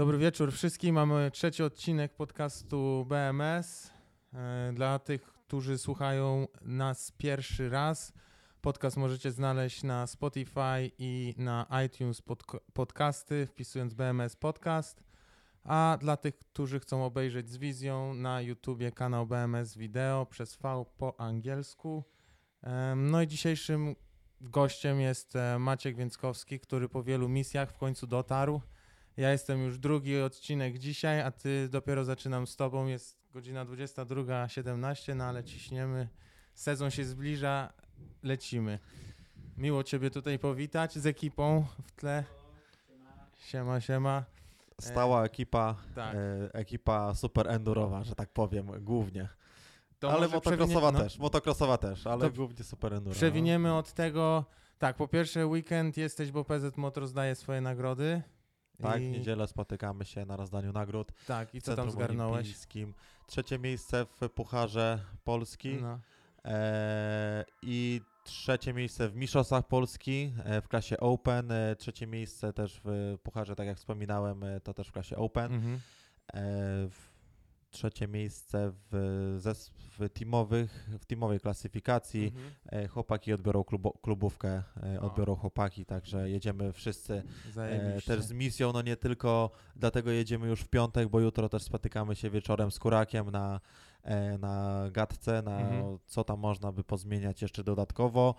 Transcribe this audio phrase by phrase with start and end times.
[0.00, 0.94] Dobry wieczór wszystkim.
[0.94, 3.90] Mamy trzeci odcinek podcastu BMS.
[4.34, 8.12] E, Dla tych, którzy słuchają nas pierwszy raz,
[8.60, 12.22] podcast możecie znaleźć na Spotify i na iTunes
[12.72, 15.04] podcasty, wpisując BMS Podcast.
[15.64, 20.84] A dla tych, którzy chcą obejrzeć z wizją, na YouTubie kanał BMS Video przez V
[20.98, 22.04] po angielsku.
[22.62, 23.96] Em, No i dzisiejszym
[24.40, 28.60] gościem jest e, Maciek Więckowski, który po wielu misjach w końcu dotarł.
[29.16, 32.86] Ja jestem już drugi odcinek dzisiaj, a ty dopiero zaczynam z tobą.
[32.86, 36.08] Jest godzina 22.17, no ale ciśniemy.
[36.54, 37.72] Sezon się zbliża,
[38.22, 38.78] lecimy.
[39.56, 42.24] Miło ciebie tutaj powitać z ekipą w tle.
[43.38, 44.24] Siema, siema.
[44.80, 46.14] Stała ekipa, tak.
[46.14, 46.18] e,
[46.52, 49.28] ekipa super endurowa, że tak powiem, głównie.
[49.98, 53.10] To ale motocrossowa no, też, motocrossowa też, ale głównie super enduro.
[53.10, 53.16] no.
[53.16, 54.44] Przewiniemy od tego.
[54.78, 58.22] Tak, po pierwsze weekend jesteś, bo PZ Motor zdaje swoje nagrody.
[58.82, 62.04] Tak, w I- niedzielę spotykamy się na rozdaniu nagród Tak, i w co tam Centrum
[62.04, 62.34] zgarnąłeś?
[62.34, 62.94] Olimpijskim.
[63.26, 66.00] Trzecie miejsce w Pucharze Polski No.
[66.44, 71.52] e, i trzecie miejsce w Mistrzostwach Polski e, w klasie Open.
[71.52, 75.54] E, trzecie miejsce też w Pucharze, tak jak wspominałem, e, to też w klasie Open.
[75.54, 75.80] Mhm.
[76.90, 77.09] W
[77.70, 79.38] trzecie miejsce w,
[79.98, 82.24] w, teamowych, w teamowej klasyfikacji.
[82.24, 82.50] Mhm.
[82.84, 87.22] E, Chłopaki odbiorą klubo, klubówkę, e, odbiorą chłopaki, także jedziemy wszyscy
[87.56, 91.62] e, też z misją, no nie tylko dlatego jedziemy już w piątek, bo jutro też
[91.62, 93.60] spotykamy się wieczorem z Kurakiem na,
[94.02, 95.98] e, na gadce, na Mhm.
[96.06, 98.34] co tam można by pozmieniać jeszcze dodatkowo.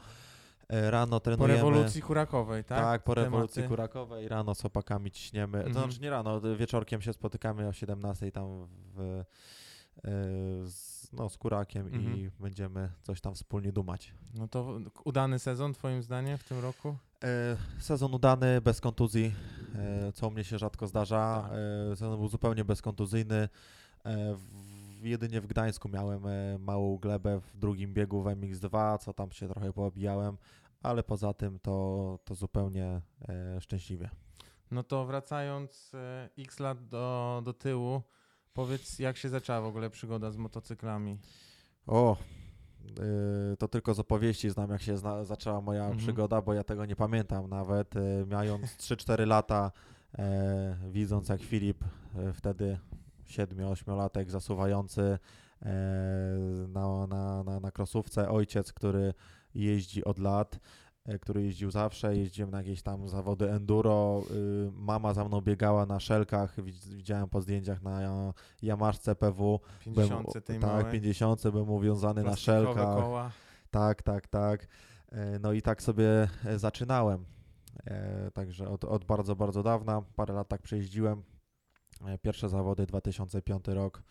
[0.72, 1.53] E, Rano Po trenujemy.
[1.55, 2.80] rewolucji hurakowej, tak?
[2.80, 3.25] Tak, po Tematy.
[3.31, 5.61] rewolucji kurakowej rano z chłopakami ciśniemy.
[5.61, 5.86] To Mhm.
[5.86, 9.23] znaczy nie rano, wieczorkiem się spotykamy o 17 tam w, e,
[10.69, 12.31] z, no, z kurakiem i Mhm.
[12.39, 14.13] będziemy coś tam wspólnie dumać.
[14.33, 16.95] No to udany sezon twoim zdaniem w tym roku?
[17.23, 19.33] E, Sezon udany, bez kontuzji,
[20.13, 21.41] co u mnie się rzadko zdarza.
[21.44, 21.52] Tak.
[21.97, 23.50] Sezon był zupełnie bezkontuzyjny.
[25.03, 26.22] Jedynie w Gdańsku miałem
[26.59, 30.38] małą glebę w drugim biegu w MX2, co tam się trochę poobijałem,
[30.81, 34.09] ale poza tym to, to zupełnie e, szczęśliwie.
[34.72, 38.02] No to wracając e, x lat do, do tyłu,
[38.53, 41.18] powiedz jak się zaczęła w ogóle przygoda z motocyklami?
[41.88, 42.18] O,
[43.53, 45.97] y, to tylko z opowieści znam, jak się zna, zaczęła moja Mhm.
[46.00, 47.94] przygoda, bo ja tego nie pamiętam nawet.
[48.28, 49.72] Mając 3-4 lata,
[50.19, 51.84] e, widząc jak Filip,
[52.16, 52.78] e, wtedy
[53.28, 55.19] 7-8-latek zasuwający
[55.62, 55.69] e,
[56.68, 59.13] na, na, na, na krosówce, ojciec, który
[59.56, 60.59] jeździ od lat,
[61.06, 64.23] e, który jeździł zawsze, jeździłem na jakieś tam zawody enduro,
[64.67, 69.59] y, mama za mną biegała na szelkach, widz- widziałem po zdjęciach na ja- Yamaszce PW,
[69.79, 72.95] 50 tej tak, małej, 50 byłem uwiązany na szelkach.
[72.95, 73.31] koła.
[73.72, 74.67] Tak, tak, tak.
[75.12, 77.25] E, No i tak sobie e, zaczynałem.
[78.33, 81.23] Także od, od bardzo, bardzo dawna, parę lat tak przejeździłem.
[82.22, 84.03] Pierwsze zawody 2005 rok,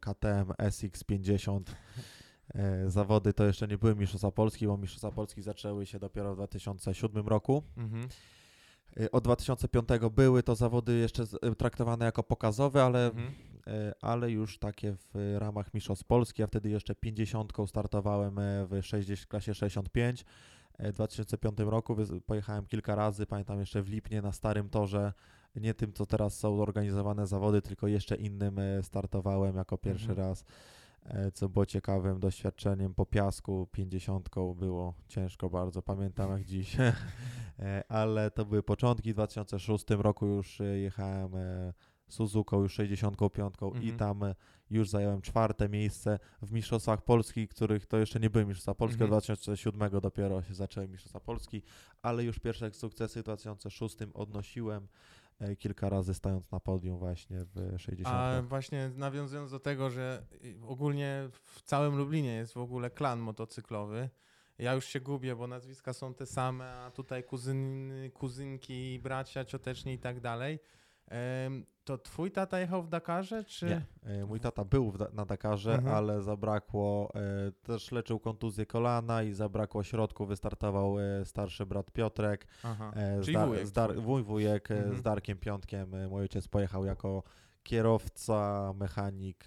[0.00, 1.60] KTM SX50.
[2.54, 6.36] E, Zawody to jeszcze nie były Mistrzostwa Polski, bo Mistrzostwa Polski zaczęły się dopiero w
[6.36, 7.62] 2007 roku.
[7.76, 8.08] Mhm.
[9.00, 13.32] E, Od 2005 były to zawody jeszcze e, traktowane jako pokazowe, ale Mhm.
[14.00, 16.42] ale już takie w ramach Mistrzostw Polski.
[16.42, 18.34] Ja wtedy jeszcze 50 startowałem
[18.68, 20.24] w 60, klasie 65.
[20.78, 21.96] E, W 2005 roku
[22.26, 25.12] pojechałem kilka razy, pamiętam jeszcze w Lipnie na starym torze,
[25.56, 30.28] nie tym, co teraz są organizowane zawody, tylko jeszcze innym startowałem jako pierwszy Mhm.
[30.28, 30.44] raz,
[31.34, 32.94] co było ciekawym doświadczeniem.
[32.94, 36.76] Po piasku 50 było ciężko bardzo, pamiętam jak dziś,
[37.58, 39.10] E, ale to były początki.
[39.12, 41.72] W 2006 roku już e, jechałem e,
[42.08, 43.96] Suzuką już 65 i Mhm.
[43.96, 44.34] tam e,
[44.70, 49.10] już zająłem czwarte miejsce w Mistrzostwach Polski, których to jeszcze nie były Mistrzostwa Polski, Mhm.
[49.18, 51.62] od 2007 dopiero się zaczęły Mistrzostwa Polski,
[52.02, 55.25] ale już pierwsze sukcesy w 2006 odnosiłem e,
[55.58, 58.14] kilka razy stając na podium właśnie w 60.
[58.14, 60.26] A właśnie nawiązując do tego, że
[60.66, 64.10] ogólnie w całym Lublinie jest w ogóle klan motocyklowy.
[64.58, 69.92] Ja już się gubię, bo nazwiska są te same, a tutaj kuzyny, kuzynki, bracia, cioteczni
[69.92, 70.58] i tak dalej.
[71.84, 73.66] To twój tata jechał w Dakarze, czy...
[73.66, 73.82] Nie.
[74.12, 75.94] E, Mój tata był na Dakarze, Mhm.
[75.94, 82.46] ale zabrakło, e, też leczył kontuzję kolana i zabrakło środku, wystartował e, starszy brat Piotrek,
[82.62, 82.92] Aha.
[83.22, 84.96] Czyli z wujek z Dar- wuj wujek Mhm.
[84.96, 86.08] z Darkiem Piątkiem.
[86.08, 87.22] Mój ojciec pojechał jako
[87.62, 89.44] kierowca, mechanik.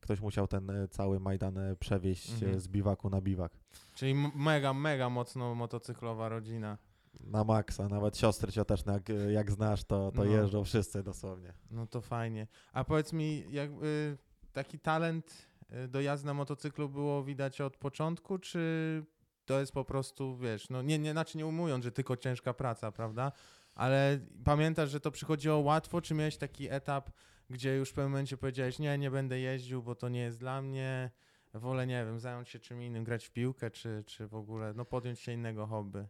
[0.00, 2.60] Ktoś musiał ten cały Majdan przewieźć Mhm.
[2.60, 3.52] z biwaku na biwak.
[3.94, 6.78] Czyli mega, mega mocno motocyklowa rodzina.
[7.20, 10.30] Na maksa, nawet siostry cioteczne, jak, jak znasz, to, to No.
[10.30, 11.52] jeżdżą wszyscy dosłownie.
[11.70, 12.46] No to fajnie.
[12.72, 14.18] A powiedz mi, jak, y,
[14.52, 15.48] taki talent
[15.84, 19.04] y, do jazdy na motocyklu było widać od początku, czy
[19.44, 22.92] to jest po prostu, wiesz, no nie, nie, znaczy nie umując, że tylko ciężka praca,
[22.92, 23.32] prawda?
[23.74, 27.10] Ale pamiętasz, że to przychodziło łatwo, czy miałeś taki etap,
[27.50, 30.62] gdzie już w pewnym momencie powiedziałeś, nie, nie będę jeździł, bo to nie jest dla
[30.62, 31.10] mnie,
[31.54, 34.84] wolę, nie wiem, zająć się czym innym, grać w piłkę, czy, czy w ogóle, no
[34.84, 36.06] podjąć się innego hobby.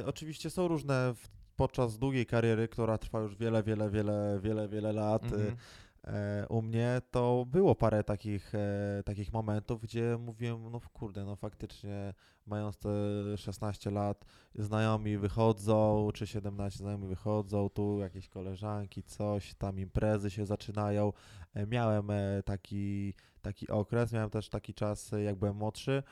[0.00, 4.68] Y, oczywiście są różne w, podczas długiej kariery, która trwa już wiele, wiele, wiele, wiele,
[4.68, 5.24] wiele lat.
[5.24, 5.56] y, Mhm.
[6.04, 11.36] E, u mnie to było parę takich, e, takich momentów, gdzie mówiłem, no kurde, no
[11.36, 12.14] faktycznie
[12.46, 12.88] mając te
[13.36, 14.24] 16 lat,
[14.54, 21.12] znajomi wychodzą, czy 17 znajomi wychodzą, tu jakieś koleżanki, coś, tam imprezy się zaczynają.
[21.54, 22.08] E, miałem
[22.44, 26.02] taki, taki okres, miałem też taki czas, jak byłem młodszy,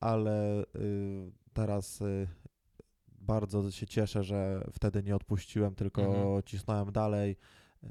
[0.00, 0.64] ale e,
[1.62, 2.26] teraz e,
[3.20, 6.42] bardzo się cieszę, że wtedy nie odpuściłem, tylko Mhm.
[6.42, 7.36] cisnąłem dalej.
[7.82, 7.88] Yy,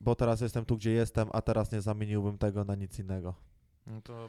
[0.00, 3.34] bo teraz jestem tu, gdzie jestem, a teraz nie zamieniłbym tego na nic innego.
[3.86, 4.28] No to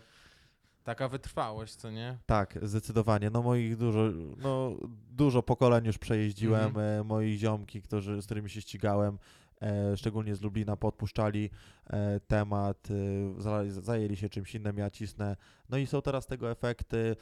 [0.84, 2.18] taka wytrwałość, co nie?
[2.26, 3.30] Tak, zdecydowanie.
[3.30, 4.00] No moich dużo,
[4.38, 4.72] no,
[5.12, 7.00] dużo pokoleń już przejeździłem, Mhm.
[7.02, 9.18] e, moi ziomki, którzy, z którymi się ścigałem,
[9.96, 11.50] szczególnie z Lublina, podpuszczali
[12.28, 12.88] temat,
[13.38, 15.36] za, zajęli się czymś innym, ja cisnę.
[15.70, 17.16] No i są teraz tego efekty.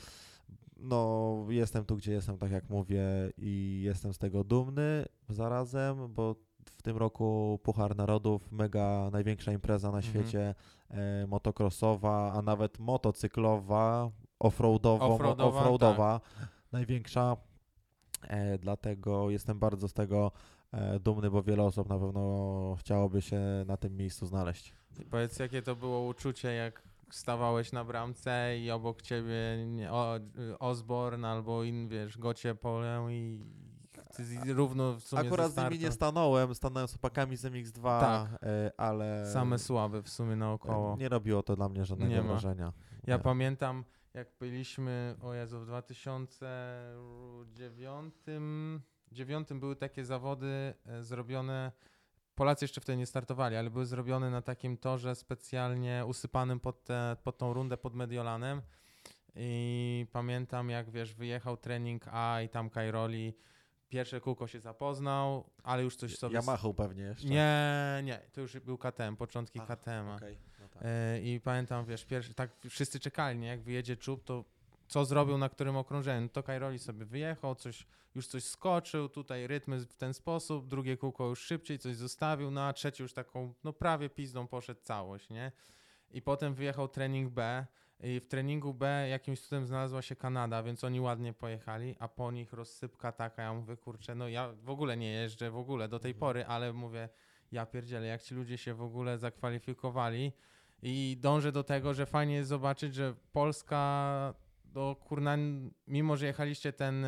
[0.81, 3.03] No, jestem tu, gdzie jestem, tak jak mówię,
[3.37, 6.35] i jestem z tego dumny zarazem, bo
[6.77, 10.13] w tym roku Puchar Narodów, mega największa impreza na Mhm.
[10.13, 10.55] świecie,
[10.89, 16.21] e, motocrossowa, a nawet motocyklowa, Offroadowa, offroadowa
[16.71, 17.37] największa.
[18.27, 20.31] E, dlatego jestem bardzo z tego
[20.71, 24.73] e, dumny, bo wiele osób na pewno chciałoby się na tym miejscu znaleźć.
[25.11, 30.19] Powiedz, jakie to było uczucie, jak stawałeś na bramce i obok ciebie nie, o,
[30.59, 33.39] Osborne albo in, wiesz, Gocie Polę i
[34.43, 38.29] ty równo w sumie Akurat z nimi nie stanąłem, stanąłem z chłopakami z MX2, Tak.
[38.43, 40.97] e, ale Same słaby w sumie naokoło.
[40.97, 42.73] nie robiło to dla mnie żadnego Nie wrażenia.
[43.07, 43.23] Ja Nie.
[43.23, 43.83] pamiętam,
[44.13, 48.13] jak byliśmy, o Jezu, w 2009
[49.11, 51.71] dziewiątym były takie zawody e, zrobione,
[52.39, 57.17] Polacy jeszcze wtedy nie startowali, ale były zrobione na takim torze specjalnie usypanym pod, te,
[57.23, 58.61] pod tą rundę pod Mediolanem
[59.35, 63.33] i pamiętam jak, wiesz, wyjechał trening A i tam Kairoli,
[63.89, 66.35] pierwsze kółko się zapoznał, ale już coś sobie...
[66.35, 67.27] Yamaha pewnie jeszcze.
[67.27, 70.15] Nie, nie, to już był KTM, początki A, KTM-a.
[70.15, 70.83] Okej, no tak.
[70.85, 73.47] E, I pamiętam, wiesz, pierwszy, tak wszyscy czekali, nie?
[73.47, 74.45] Jak wyjedzie czub, to
[74.89, 76.21] co zrobił na którym okrążeniu?
[76.21, 80.97] No to Kairoli sobie wyjechał, coś, już coś skoczył, tutaj rytmy w ten sposób, drugie
[80.97, 85.29] kółko już szybciej, coś zostawił, no a trzecie już taką, no prawie pizdą poszedł całość,
[85.29, 85.51] nie?
[86.11, 87.65] I potem wyjechał trening B
[87.99, 92.31] i w treningu B jakimś cudem znalazła się Kanada, więc oni ładnie pojechali, a po
[92.31, 95.99] nich rozsypka taka, ja mówię, kurczę, no ja w ogóle nie jeżdżę, w ogóle do
[95.99, 96.19] tej Mhm.
[96.19, 97.09] pory, ale mówię,
[97.51, 100.31] ja pierdzielę, jak ci ludzie się w ogóle zakwalifikowali,
[100.81, 104.33] i dążę do tego, że fajnie jest zobaczyć, że Polska
[104.73, 105.37] do kurna,
[105.87, 107.07] mimo że jechaliście ten y,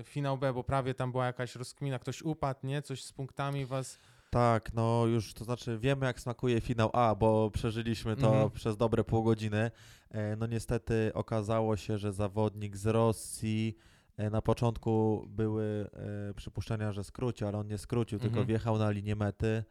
[0.00, 2.82] y, finał B, bo prawie tam była jakaś rozkmina, ktoś upadł, nie?
[2.82, 3.98] Coś z punktami was.
[4.30, 8.50] Tak, no już to znaczy wiemy jak smakuje finał A, bo przeżyliśmy to Mhm.
[8.50, 9.70] przez dobre pół godziny.
[10.10, 13.76] E, No niestety okazało się, że zawodnik z Rosji
[14.16, 15.90] e, na początku były
[16.30, 18.46] e, przypuszczenia, że skróci, ale on nie skrócił, tylko Mhm.
[18.46, 19.64] wjechał na linię mety,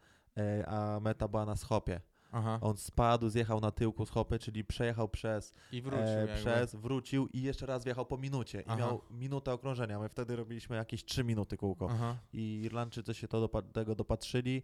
[0.66, 2.00] a meta była na schopie.
[2.32, 2.58] Aha.
[2.62, 6.04] On spadł, zjechał na tyłku schopy, czyli przejechał przez, I wrócił.
[6.06, 8.76] e, przez wrócił i jeszcze raz wjechał po minucie i Aha.
[8.76, 9.98] miał minutę okrążenia.
[9.98, 12.16] My wtedy robiliśmy jakieś 3 minuty kółko Aha.
[12.32, 14.62] i Irlandczycy się to dopa- tego dopatrzyli.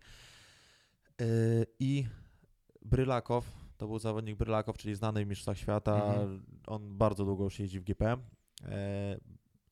[1.21, 1.27] Yy,
[1.81, 2.07] I
[2.83, 3.45] Brylakow,
[3.77, 5.97] to był zawodnik Brylakow, czyli znany w mistrzostwach świata.
[6.05, 6.43] Mhm.
[6.67, 8.17] On bardzo długo już jeździ w GP.
[8.65, 9.19] E,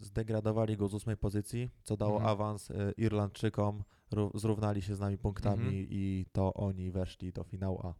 [0.00, 2.30] zdegradowali go z ósmej pozycji, co dało Mhm.
[2.30, 3.82] awans e, Irlandczykom.
[4.12, 5.86] Ró- zrównali się z nami punktami Mhm.
[5.90, 7.94] i to oni weszli do finału A.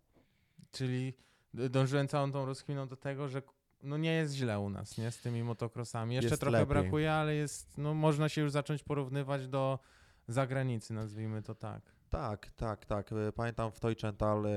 [0.71, 1.15] Czyli
[1.55, 3.43] dążyłem całą tą rozkminą do tego, że
[3.83, 5.11] no nie jest źle u nas, nie?
[5.11, 6.15] Z tymi motocrossami.
[6.15, 6.69] Jeszcze Jest trochę lepiej.
[6.69, 9.79] brakuje, ale jest, no można się już zacząć porównywać do
[10.29, 11.83] zagranicy, nazwijmy to tak.
[12.11, 13.13] Tak, tak, tak.
[13.13, 14.51] E, Pamiętam w Toyczental e,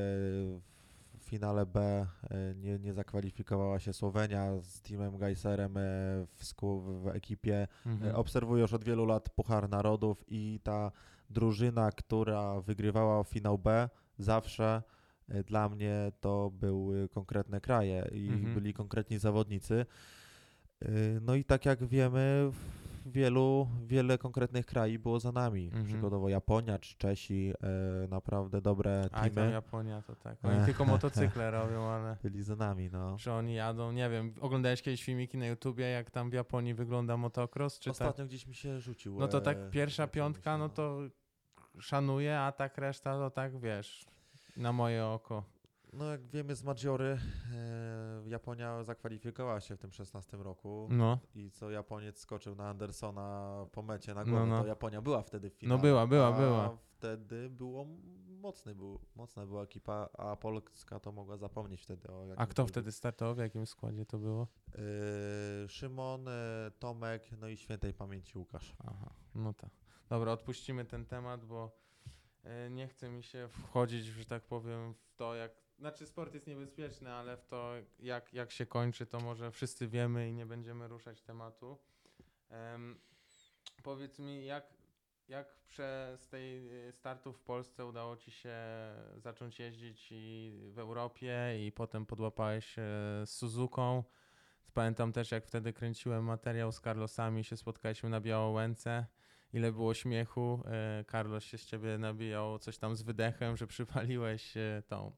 [1.19, 5.73] w finale B e, nie, nie zakwalifikowała się Słowenia z Teamem Geiserem
[6.35, 7.67] w, sku, w ekipie.
[7.85, 8.15] Mhm.
[8.15, 10.91] Obserwuję już od wielu lat Puchar Narodów i ta
[11.29, 14.83] drużyna, która wygrywała finał B, zawsze
[15.29, 18.53] e, dla mnie to były konkretne kraje i Mhm.
[18.53, 19.85] byli konkretni zawodnicy.
[20.81, 20.87] E,
[21.21, 22.51] No i tak jak wiemy,
[23.05, 25.65] wielu, wiele konkretnych krajów było za nami.
[25.65, 25.85] Mhm.
[25.85, 27.53] Przykładowo Japonia czy Czesi,
[28.03, 30.37] e, naprawdę dobre A teamy Japonia to tak.
[30.43, 32.89] Oni tylko motocykle robią, ale byli za nami.
[32.91, 33.15] No.
[33.19, 34.33] czy oni jadą, nie wiem.
[34.41, 37.91] Oglądałeś kiedyś filmiki na YouTubie, jak tam w Japonii wygląda motocross, czy tak?
[37.91, 39.19] Ostatnio gdzieś mi się rzucił.
[39.19, 40.99] No to tak e, pierwsza na czymś, piątka, no to
[41.79, 44.05] szanuję, a tak reszta to tak wiesz,
[44.57, 45.54] na moje oko.
[45.95, 47.17] No jak wiemy z Maggiory,
[47.53, 53.55] e, Japonia zakwalifikowała się w tym 16 roku No, i co Japoniec skoczył na Andersona
[53.71, 54.61] po mecie na No, głowę, no.
[54.61, 55.77] to Japonia była wtedy w finale.
[55.77, 56.77] No była, była, a była.
[56.97, 57.85] wtedy było
[58.27, 62.91] mocny był, mocna była ekipa, a Polska to mogła zapomnieć wtedy o a kto wtedy
[62.91, 63.35] startował?
[63.35, 64.47] W jakim składzie to było?
[64.67, 68.75] Yy, Szymon, e, Tomek, no i świętej pamięci Łukasz.
[68.87, 69.69] Aha, no tak.
[70.09, 71.71] Dobra, odpuścimy ten temat, bo
[72.69, 75.64] nie chce mi się wchodzić, że tak powiem, w to, jak.
[75.79, 80.29] Znaczy, sport jest niebezpieczny, ale w to, jak, jak się kończy, to może wszyscy wiemy
[80.29, 81.77] i nie będziemy ruszać tematu.
[82.49, 82.99] Em,
[83.83, 84.73] powiedz mi, jak,
[85.27, 88.57] jak przez tej e, startu w Polsce udało ci się
[89.17, 92.81] zacząć jeździć i w Europie i potem podłapałeś się
[93.25, 94.03] z Suzuką?
[94.73, 99.05] Pamiętam też, jak wtedy kręciłem materiał z Carlosami, się spotkaliśmy na Białołęce.
[99.53, 100.63] Ile było śmiechu.
[100.65, 105.15] E, Carlos się z ciebie nabijał coś tam z wydechem, że przypaliłeś e, tą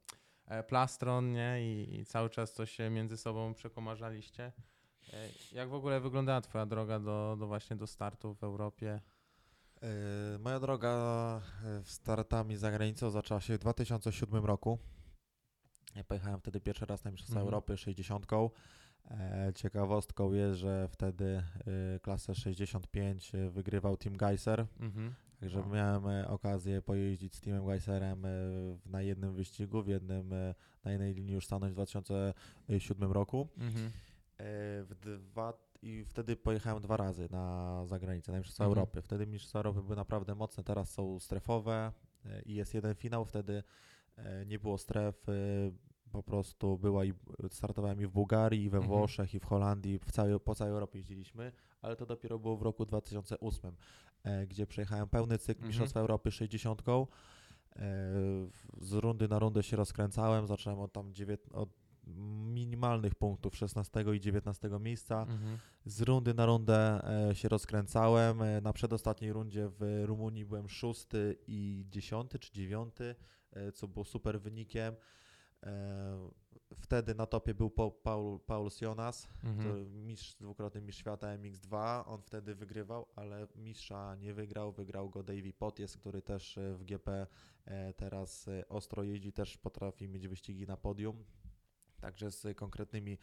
[0.68, 1.58] plastron, nie?
[1.62, 4.52] I, I cały czas to się między sobą przekomarzaliście.
[5.14, 9.02] E, Jak w ogóle wyglądała twoja droga do, do właśnie do startu w Europie?
[9.82, 10.90] Yy, Moja droga
[11.66, 14.80] e, startami za granicą zaczęła się w 2007 roku.
[15.96, 17.46] Ja pojechałem wtedy pierwszy raz na Mistrzostwa Mhm.
[17.54, 18.26] Europy 60.
[19.12, 21.44] E, Ciekawostką jest, że wtedy
[21.96, 25.14] e, klasę 65 wygrywał Team Geiser, Mhm.
[25.40, 25.70] Także Wow.
[25.70, 28.30] miałem e, okazję pojeździć z Teamem Geiserem e,
[28.78, 33.48] w- na jednym wyścigu, w jednym, e, na jednej linii już stanąć w 2007 roku.
[33.58, 33.92] Mhm.
[34.40, 38.78] W dwa, I wtedy pojechałem dwa razy na zagranicę, na Mistrzostwa Mhm.
[38.80, 39.02] Europy.
[39.02, 41.92] Wtedy Mistrzostwa Europy były naprawdę mocne, teraz są strefowe
[42.46, 43.26] i jest jeden finał.
[43.26, 43.64] Wtedy
[44.46, 45.26] nie było stref,
[46.12, 47.14] po prostu była i
[47.52, 48.88] startowałem i w Bułgarii, i we Mhm.
[48.98, 52.62] Włoszech, i w Holandii, w całej, po całej Europie jeździliśmy, ale to dopiero było w
[52.62, 53.76] roku 2008,
[54.24, 55.68] e, gdzie przejechałem pełny cykl Mhm.
[55.68, 56.82] Mistrzostwa Europy 60.
[57.76, 57.82] E,
[58.82, 61.14] Z rundy na rundę się rozkręcałem, zacząłem od tam
[61.54, 61.70] od
[62.54, 65.22] minimalnych punktów 16 i 19 miejsca.
[65.22, 65.58] Mhm.
[65.86, 68.42] Z rundy na rundę e, się rozkręcałem.
[68.42, 73.16] E, na przedostatniej rundzie w Rumunii byłem szósty i dziesiąty czy dziewiąty,
[73.52, 74.96] e, co było super wynikiem.
[75.68, 76.48] E,
[76.82, 77.70] Wtedy na topie był
[78.04, 80.06] Paul, Paul Jonas, Mhm.
[80.06, 82.04] mistrz, dwukrotny mistrz świata MX2.
[82.06, 84.72] On wtedy wygrywał, ale mistrza nie wygrał.
[84.72, 87.28] Wygrał go Davey Poties, który też e, w GP
[87.66, 91.24] e, teraz ostro jeździ, też potrafi mieć wyścigi na podium.
[92.02, 93.18] Także z konkretnymi,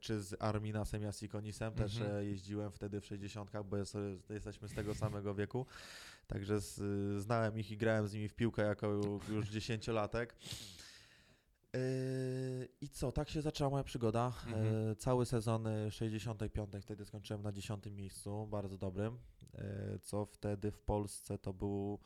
[0.00, 2.16] czy z Arminasem Jasikonisem też Mhm.
[2.16, 3.94] e, jeździłem wtedy w 60, bo jest,
[4.30, 5.66] jesteśmy z tego samego wieku.
[6.26, 6.74] Także z,
[7.22, 10.34] znałem ich i grałem z nimi w piłkę jako ju- już dziesięciolatek.
[11.76, 14.32] Yy, I co, tak się zaczęła moja przygoda.
[14.46, 14.64] Mhm.
[14.88, 19.18] Yy, Cały sezon y, 65 wtedy skończyłem na 10 miejscu, bardzo dobrym,
[19.54, 21.98] yy, co wtedy w Polsce to był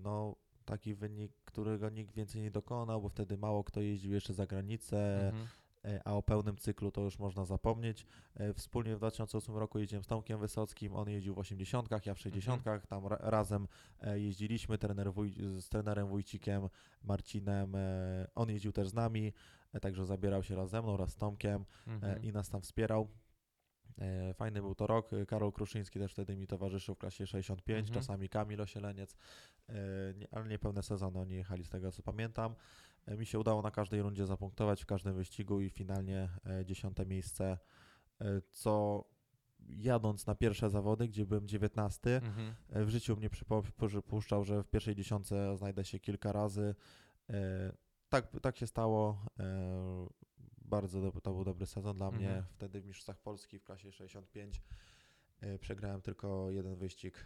[0.00, 4.46] no, taki wynik, którego nikt więcej nie dokonał, bo wtedy mało kto jeździł jeszcze za
[4.46, 5.46] granicę, Mhm.
[5.88, 8.06] E, a o pełnym cyklu to już można zapomnieć.
[8.34, 12.18] E, Wspólnie w 2008 roku jeździłem z Tomkiem Wysockim, on jeździł w 80, ja w
[12.20, 13.68] 60, tam ra razem
[14.00, 15.12] e, jeździliśmy trener
[15.58, 16.68] z trenerem Wójcikiem
[17.02, 17.72] Marcinem,
[18.34, 19.32] on jeździł też z nami,
[19.80, 22.22] także zabierał się raz ze mną, raz z Tomkiem Mhm.
[22.22, 23.08] i nas tam wspierał.
[24.34, 25.10] Fajny był to rok.
[25.28, 27.94] Karol Kruszyński też wtedy mi towarzyszył w klasie 65, Mhm.
[27.94, 29.16] czasami Kamil Osieleniec,
[30.14, 32.54] nie- ale niepełne sezony oni jechali z tego co pamiętam.
[33.08, 37.06] E, Mi się udało na każdej rundzie zapunktować w każdym wyścigu i finalnie e, dziesiąte
[37.06, 37.58] miejsce,
[38.20, 39.04] e, co
[39.68, 42.54] jadąc na pierwsze zawody, gdzie byłem 19, Mhm.
[42.86, 46.74] w życiu mnie przypuszczał, że w pierwszej dziesiątce znajdę się kilka razy.
[48.08, 49.24] Tak, tak się stało.
[50.58, 52.28] Bardzo do, to był dobry sezon dla mnie.
[52.28, 52.44] Mhm.
[52.52, 54.62] Wtedy w Mistrzostwach Polski w klasie 65
[55.40, 57.24] e, przegrałem tylko jeden wyścig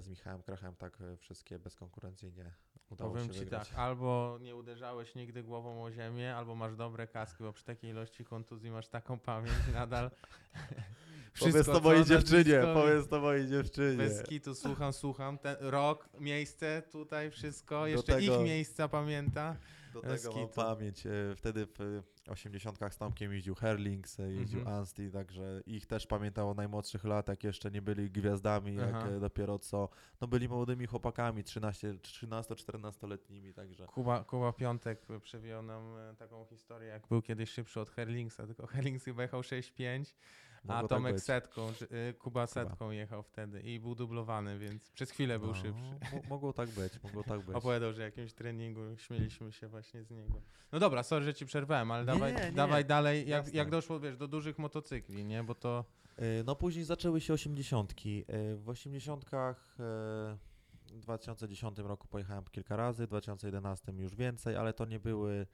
[0.00, 2.52] z Michałem Krachem, tak e, wszystkie bezkonkurencyjnie
[2.90, 3.68] udało Powiem się ci wygrać.
[3.68, 7.90] tak, albo nie uderzałeś nigdy głową o ziemię, albo masz dobre kaski, bo przy takiej
[7.90, 10.10] ilości kontuzji masz taką pamięć nadal.
[11.40, 13.96] Powiedz to mojej dziewczynie, blisko, powiedz to mojej dziewczynie.
[13.96, 15.38] Bez kitu, słucham, słucham.
[15.38, 17.86] Ten rok, miejsce, tutaj wszystko.
[17.86, 19.56] Jeszcze tego- ich miejsca pamięta.
[19.92, 21.06] Do tego mam pamięć.
[21.06, 24.76] E, Wtedy w 80 z Tomkiem jeździł Herlings, e, jeździł Mhm.
[24.78, 29.08] Anstey, także ich też pamiętam od najmłodszych lat, jak jeszcze nie byli gwiazdami, jak Aha.
[29.08, 29.88] e, dopiero co,
[30.20, 36.88] no byli młodymi chłopakami, 13 13-14-letnimi, także Kuba, Kuba Piątek przewijał nam e, taką historię,
[36.88, 40.14] jak był kiedyś szybszy od Herlingsa, tylko Herlings chyba jechał 6.5,
[40.68, 41.24] a tak Tomek być.
[41.24, 41.68] setką,
[42.10, 45.72] y, Kuba setką jechał wtedy i był dublowany, więc przez chwilę był No, szybszy.
[46.12, 47.56] mo- Mogło tak być, mogło tak być.
[47.56, 50.42] Opowiadał, że jakimś treningu śmieliśmy się właśnie z niego.
[50.72, 52.52] No dobra, sorry, że ci przerwałem, ale Nie, dawaj, nie, nie.
[52.52, 55.84] dawaj dalej, jak, jak doszło, wiesz, do dużych motocykli, nie, bo to...
[56.16, 57.92] E, No później zaczęły się 80.
[57.92, 59.24] E, W 80.
[60.92, 65.46] W 2010 roku pojechałem kilka razy, w 2011 już więcej, ale to nie były,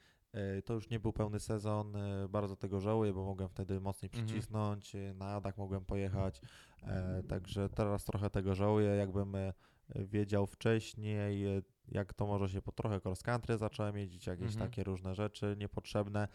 [0.64, 1.96] to już nie był pełny sezon.
[1.96, 4.26] e, Bardzo tego żałuję, bo mogłem wtedy mocniej Mhm.
[4.26, 6.40] przycisnąć, e, na Adak mogłem pojechać,
[6.82, 8.88] e, także teraz trochę tego żałuję.
[8.90, 9.52] Jakbym e,
[9.94, 14.70] wiedział wcześniej, e, jak to może się po trochę cross country zacząłem jeździć, jakieś Mhm.
[14.70, 16.28] takie różne rzeczy niepotrzebne.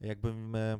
[0.00, 0.78] Jakbym e,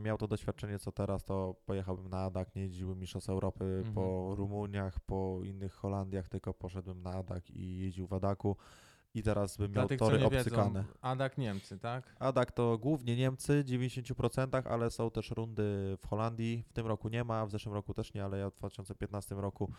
[0.00, 3.94] miał to doświadczenie co teraz, to pojechałbym na Adak, nie jeździłbym Mistrzostw Europy Mhm.
[3.94, 8.56] po Rumuniach, po innych Holandiach, tylko poszedłem na Adak i jeździł w Adaku
[9.18, 10.84] i teraz bym miał tych, tory nie wiedzą, obcykane.
[11.00, 12.16] Adak Niemcy, tak?
[12.18, 16.64] Adak to głównie Niemcy, 90%, ale są też rundy w Holandii.
[16.68, 19.70] W tym roku nie ma, w zeszłym roku też nie, ale ja w 2015 roku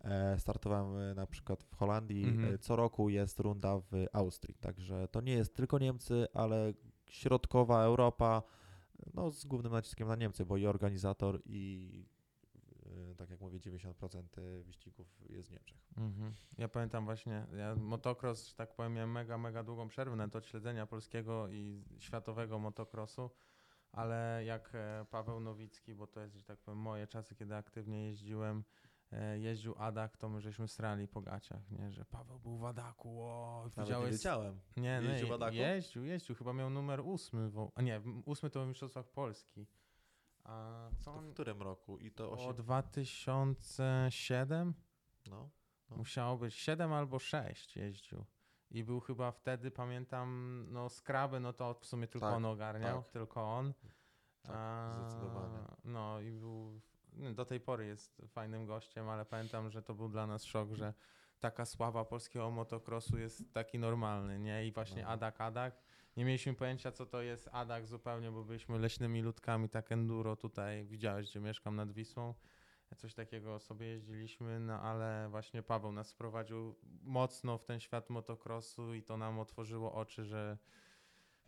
[0.00, 2.24] e, startowałem e, na przykład w Holandii.
[2.24, 2.54] Mhm.
[2.54, 6.72] E, co roku jest runda w Austrii, także to nie jest tylko Niemcy, ale
[7.06, 8.42] środkowa Europa,
[9.14, 12.04] no z głównym naciskiem na Niemcy, bo i organizator i
[13.16, 14.22] tak jak mówię, 90%
[14.62, 15.78] wyścigów jest w Niemczech.
[15.96, 16.32] Mhm.
[16.58, 20.46] Ja pamiętam właśnie, ja motocross, że tak powiem, miałem mega, mega długą przerwę nawet od
[20.46, 23.30] śledzenia polskiego i światowego motocrossu,
[23.92, 28.04] ale jak e, Paweł Nowicki, bo to jest, że tak powiem, moje czasy, kiedy aktywnie
[28.06, 28.64] jeździłem,
[29.12, 33.22] e, jeździł Adak, to my żeśmy strali po gaciach, nie, że Paweł był w Adaku,
[33.22, 34.12] o, Nawet nie widziałeś...
[34.12, 34.60] wiedziałem.
[34.76, 35.54] Nie, no Jeździł w Adaku?
[35.56, 39.66] Jeździł, jeździł, chyba miał numer ósmy, wo- a nie, ósmy to w Mistrzostwach Polski.
[40.44, 41.98] A co To w którym roku?
[41.98, 42.54] I to O 8...
[42.54, 44.74] 2007?
[45.30, 45.50] No.
[45.90, 45.96] No.
[45.96, 48.24] Musiało być 7 albo 6 jeździł.
[48.70, 53.02] I był chyba wtedy, pamiętam, no skraby, no to w sumie tylko Tak, on ogarniał,
[53.02, 53.12] tak.
[53.12, 53.72] tylko on.
[54.42, 55.58] Tak, A, zdecydowanie.
[55.84, 56.80] No i był,
[57.12, 60.72] no, do tej pory jest fajnym gościem, ale pamiętam, że to był dla nas szok,
[60.72, 60.94] że
[61.40, 64.66] taka sława polskiego motocrossu jest taki normalny, nie?
[64.66, 65.08] I właśnie No.
[65.08, 65.82] Adak, Adak.
[66.16, 70.84] Nie mieliśmy pojęcia, co to jest Adak zupełnie, bo byliśmy leśnymi ludkami, tak enduro tutaj,
[70.84, 72.34] widziałeś, gdzie mieszkam nad Wisłą.
[72.96, 78.94] Coś takiego sobie jeździliśmy, no ale właśnie Paweł nas wprowadził mocno w ten świat motocrossu
[78.94, 80.58] i to nam otworzyło oczy, że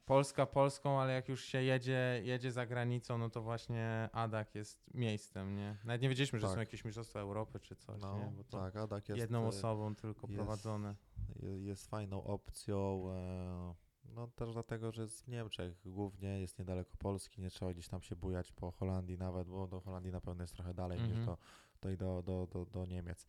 [0.05, 4.95] Polska Polską, ale jak już się jedzie, jedzie za granicą, no to właśnie Adak jest
[4.95, 5.77] miejscem, nie?
[5.85, 6.55] Nawet nie wiedzieliśmy, że Tak.
[6.55, 8.33] są jakieś mistrzostwa Europy czy coś, No, nie?
[8.37, 10.95] Bo to tak, Adak jest, jedną e, osobą tylko jest- prowadzone.
[11.43, 13.05] je- jest fajną opcją.
[13.13, 13.75] E,
[14.15, 18.03] no też dlatego, że jest w Niemczech głównie, jest niedaleko Polski, nie trzeba gdzieś tam
[18.03, 21.17] się bujać po Holandii nawet, bo do Holandii na pewno jest trochę dalej Mhm.
[21.19, 21.39] niż do,
[21.83, 23.27] do, do, do, do, do Niemiec.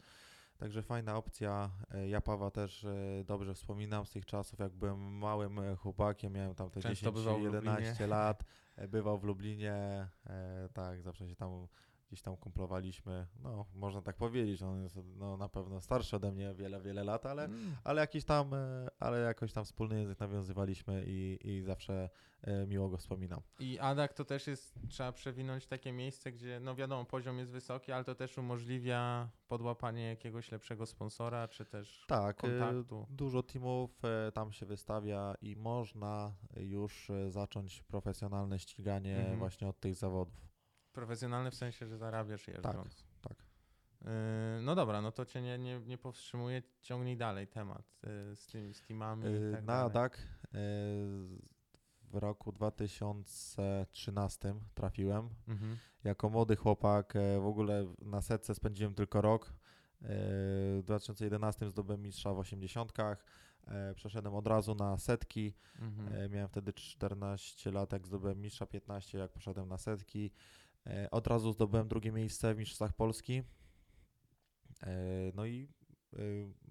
[0.57, 1.69] Także fajna opcja.
[1.91, 6.33] E, Ja Pawa też e, dobrze wspominam z tych czasów, jak byłem małym e, chłopakiem,
[6.33, 8.07] miałem tam te Często bywał w 10-11 Lublinie.
[8.07, 8.43] lat,
[8.87, 10.07] bywał w Lublinie,
[10.73, 11.67] tak, zawsze się tam
[12.07, 16.53] gdzieś tam kumplowaliśmy, no można tak powiedzieć, on jest no, na pewno starszy ode mnie
[16.53, 17.75] wiele, wiele lat, ale Mm.
[17.83, 22.09] ale jakiś tam, e, ale jakoś tam wspólny język nawiązywaliśmy i, i zawsze
[22.41, 23.39] e, miło go wspominam.
[23.59, 27.91] I Adak to też jest, trzeba przewinąć takie miejsce, gdzie, no wiadomo, poziom jest wysoki,
[27.91, 33.07] ale to też umożliwia podłapanie jakiegoś lepszego sponsora, czy też Tak, e, kontaktu.
[33.09, 34.01] dużo teamów
[34.33, 39.39] tam się wystawia i można już zacząć profesjonalne ściganie Mhm.
[39.39, 40.54] właśnie od tych zawodów.
[40.95, 43.05] Profesjonalny w sensie, że zarabiasz jeżdżąc.
[43.21, 43.37] tak.
[44.01, 44.07] Yy,
[44.61, 48.73] no dobra, no to cię nie, nie, nie powstrzymuję, ciągnij dalej temat yy, z tymi
[48.73, 49.89] z teamami E, tak Na e,
[52.11, 55.29] w roku 2013 trafiłem.
[55.47, 55.77] Mhm.
[56.03, 59.45] Jako młody chłopak e, w ogóle na setce spędziłem tylko rok.
[59.45, 59.51] E,
[60.79, 62.93] W 2011 zdobyłem mistrza w 80.
[62.99, 63.17] E,
[63.95, 65.53] Przeszedłem od razu na setki.
[65.79, 66.31] Mhm.
[66.31, 70.31] Miałem wtedy 14 lat, jak zdobyłem mistrza 15, jak poszedłem na setki.
[70.87, 73.43] E, Od razu zdobyłem drugie miejsce w Mistrzostwach Polski.
[74.83, 74.91] E,
[75.33, 75.67] No i
[76.13, 76.17] e,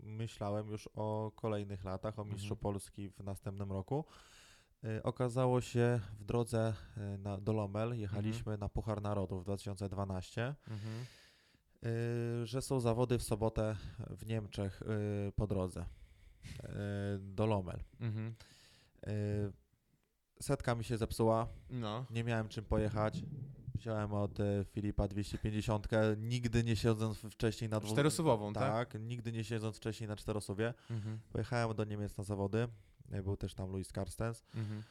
[0.02, 2.60] myślałem już o kolejnych latach, o mistrzu Mhm.
[2.60, 4.04] Polski w następnym roku.
[5.02, 6.74] Okazało się w drodze
[7.18, 11.04] na, do Lomel, jechaliśmy na Puchar Narodów w 2012, Mhm.
[12.46, 13.76] że są zawody w sobotę
[14.10, 14.82] w Niemczech
[15.36, 15.84] po drodze
[17.18, 17.80] do Lomel.
[18.00, 18.34] Mhm.
[20.40, 22.06] Setka mi się zepsuła, No.
[22.10, 23.22] nie miałem czym pojechać.
[23.74, 27.92] Wziąłem od e, Filipa 250, nigdy nie siedząc wcześniej na dwu...
[27.92, 28.90] Czterosuwową, tak?
[28.90, 30.74] Tak, nigdy nie siedząc wcześniej na czterosuwie.
[30.90, 31.18] Mhm.
[31.32, 32.68] Pojechałem do Niemiec na zawody.
[33.12, 34.42] E, Był też tam Louis Carstens.
[34.54, 34.82] Mhm.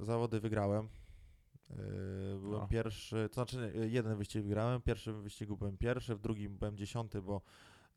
[0.00, 0.88] Zawody wygrałem.
[1.70, 1.76] E,
[2.40, 2.68] Byłem O.
[2.68, 7.22] pierwszy, to znaczy jeden wyścig wygrałem, w pierwszym wyścigu byłem pierwszy, w drugim byłem dziesiąty,
[7.22, 7.40] bo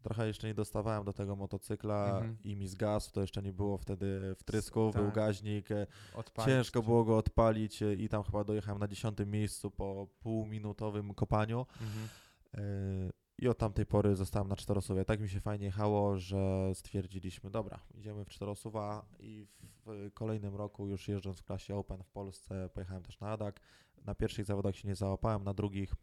[0.02, 2.38] trochę jeszcze nie dostawałem do tego motocykla Mhm.
[2.44, 5.14] i mi zgasł, to jeszcze nie było wtedy wtrysków, był tak.
[5.16, 9.72] gaźnik, e, Odpalić ciężko było go odpalić e, i tam chyba dojechałem na dziesiątym miejscu
[9.72, 11.66] po półminutowym kopaniu.
[11.82, 12.08] Mhm.
[12.54, 15.06] Yy, I od tamtej pory zostałem na czterosuwie.
[15.06, 19.48] Tak mi się fajnie jechało, że stwierdziliśmy, dobra, idziemy w czterosuwa i
[19.86, 23.60] w kolejnym roku już jeżdżąc w klasie Open w Polsce pojechałem też na Adak.
[24.06, 25.94] Na pierwszych zawodach się nie załapałem, na drugich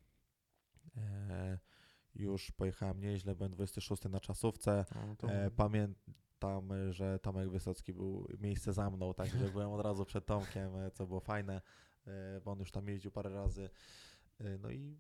[0.97, 1.59] e,
[2.15, 4.85] już pojechałem nieźle, byłem 26 na czasówce.
[4.95, 5.29] O, to...
[5.29, 10.77] E, pamiętam, że Tomek Wysocki był miejsce za mną, także byłem od razu przed Tomkiem,
[10.77, 11.63] e, co było fajne,
[12.07, 13.71] e, bo on już tam jeździł parę razy.
[14.39, 14.97] E, no i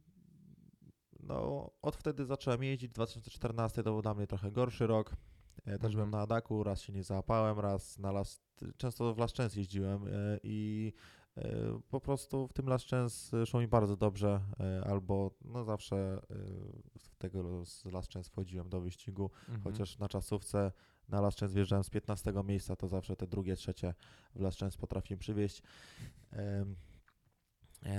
[1.20, 2.92] no, od wtedy zacząłem jeździć.
[2.92, 5.16] 2014 to był dla mnie trochę gorszy rok.
[5.64, 5.92] Też Mhm.
[5.92, 8.40] byłem na Adaku, raz się nie załapałem, raz na las,
[8.76, 10.04] często w Las Częs jeździłem
[10.42, 10.92] i
[11.88, 16.18] po prostu w tym Las Częs szło mi bardzo dobrze, e, albo no zawsze e,
[16.98, 19.62] w tego z Las Częs wchodziłem do wyścigu, Mhm.
[19.62, 20.72] chociaż na czasówce
[21.08, 23.94] na Las Częs wjeżdżałem z 15 miejsca, to zawsze te drugie, trzecie
[24.34, 25.62] w Las Częs potrafiłem przywieźć.
[26.32, 26.64] E,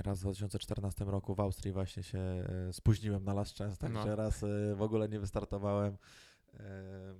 [0.03, 4.15] Raz w 2014 roku w Austrii właśnie się e, spóźniłem na Las Częs, także No.
[4.15, 5.97] raz e, w ogóle nie wystartowałem.
[6.53, 7.15] E,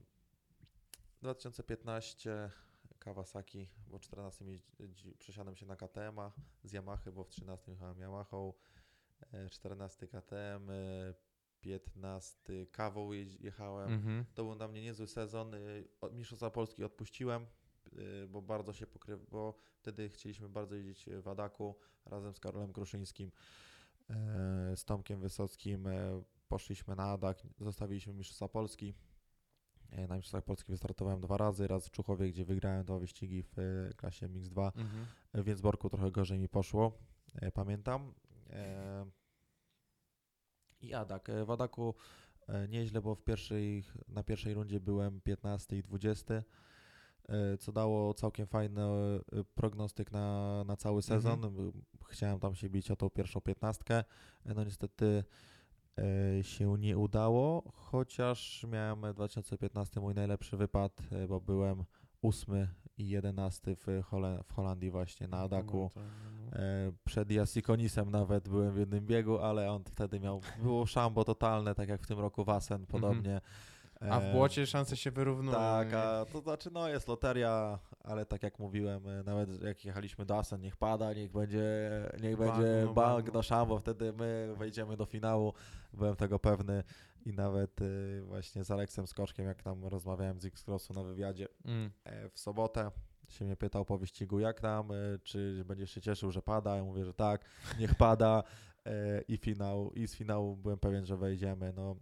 [1.22, 2.50] 2015
[3.06, 4.46] Kawasaki, bo w 14
[4.80, 6.32] jeździ- przesiadłem się na KTM-a
[6.64, 8.54] z Yamahy, bo w 13 jechałem Yamahą,
[9.34, 11.14] e, 14 KTM, e,
[11.62, 13.94] 15 Kawą jechałem.
[13.94, 14.26] Mhm.
[14.34, 15.52] To był dla mnie niezły sezon.
[16.02, 17.46] od Mistrzostwa Polski odpuściłem,
[17.94, 22.74] y, bo bardzo się pokryw, bo wtedy chcieliśmy bardzo jeździć w Adaku razem z Karolem
[22.74, 23.32] Kruszyńskim,
[24.10, 24.14] e,
[24.78, 25.88] z Tomkiem Wysockim.
[25.88, 28.94] e, Poszliśmy na Adak, zostawiliśmy Mistrzostwa Polski.
[29.96, 33.60] E, Na Mistrzostwach Polski wystartowałem dwa razy, raz w Czuchowie, gdzie wygrałem dwa wyścigi w
[33.60, 34.66] e, klasie Mix-2.
[34.66, 35.06] Mhm.
[35.34, 36.92] W Więcborku trochę gorzej mi poszło,
[37.36, 38.14] e, pamiętam.
[38.50, 39.06] E,
[40.82, 41.30] I Adak.
[41.30, 41.96] E, W Adaku
[42.48, 46.34] e, nieźle, bo w pierwszej, na pierwszej rundzie byłem 15 i 20,
[47.30, 49.20] e, co dało całkiem fajny e,
[49.56, 51.42] prognostyk na, na cały sezon.
[51.42, 51.72] B-
[52.10, 53.96] Chciałem tam się bić o tą pierwszą piętnastkę.
[54.46, 55.24] E, No niestety e,
[56.42, 61.84] się nie udało, chociaż miałem w 2015 mój najlepszy wypad, e, bo byłem
[62.22, 65.92] ósmy i jedenasty w, Hole- w Holandii właśnie na Adaku.
[65.96, 66.02] No,
[66.52, 66.58] no.
[66.58, 71.76] E, Przed Jasikonisem nawet byłem w jednym biegu, ale on wtedy miał, było szambo totalne,
[71.76, 73.42] tak jak w tym roku Wasen podobnie.
[74.12, 75.58] A w E, błocie szanse się wyrównują.
[75.58, 80.26] Tak, a to znaczy no jest loteria, ale tak jak mówiłem, e, nawet jak jechaliśmy
[80.26, 81.64] do Asen, niech pada, niech będzie,
[82.22, 83.32] niech będzie bank bagno.
[83.32, 85.54] do szambo, wtedy my wejdziemy do finału,
[85.94, 86.84] byłem tego pewny
[87.26, 87.86] i nawet e,
[88.22, 91.92] właśnie z Aleksem Skoczkiem, jak tam rozmawiałem z X-Crossu na wywiadzie, Mm.
[92.32, 92.92] w sobotę.
[93.30, 94.90] Się mnie pytał po wyścigu, jak tam,
[95.24, 96.76] czy będziesz się cieszył, że pada.
[96.76, 97.46] Ja mówię, że tak,
[97.80, 98.44] niech pada.
[99.28, 101.74] I finał, i z finału byłem pewien, że wejdziemy.
[101.76, 101.96] No,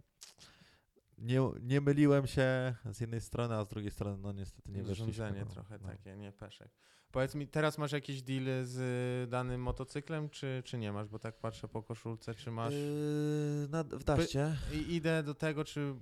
[1.18, 5.12] nie, nie myliłem się z jednej strony, a z drugiej strony, no niestety nie wyszliśmy.
[5.12, 5.88] Urządzenie no, trochę no.
[5.88, 6.70] takie, nie peszek.
[7.14, 11.08] Powiedz mi, teraz masz jakieś deale z danym motocyklem, czy, czy nie masz?
[11.08, 12.74] Bo tak patrzę po koszulce, czy masz...
[12.74, 14.56] Yy, na, w daście.
[14.72, 15.94] I idę do tego, czy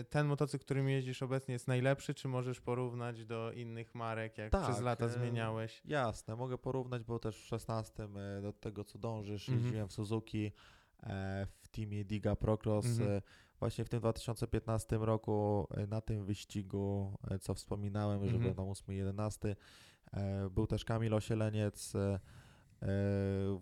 [0.00, 4.52] y, ten motocykl, którym jeździsz obecnie jest najlepszy, czy możesz porównać do innych marek, jak
[4.52, 5.82] Tak, przez lata e, zmieniałeś?
[5.84, 9.64] Jasne, mogę porównać, bo też w 16 e, do tego, co dążysz, Mhm.
[9.64, 10.52] jeździłem w Suzuki,
[11.02, 12.86] e, w teamie Diga Procross.
[12.86, 13.20] Mhm.
[13.60, 18.42] Właśnie w tym 2015 roku e, na tym wyścigu, e, co wspominałem, że Mhm.
[18.42, 19.56] byłem tam 8 i 11,
[20.12, 21.92] e, był też Kamil Osieleniec,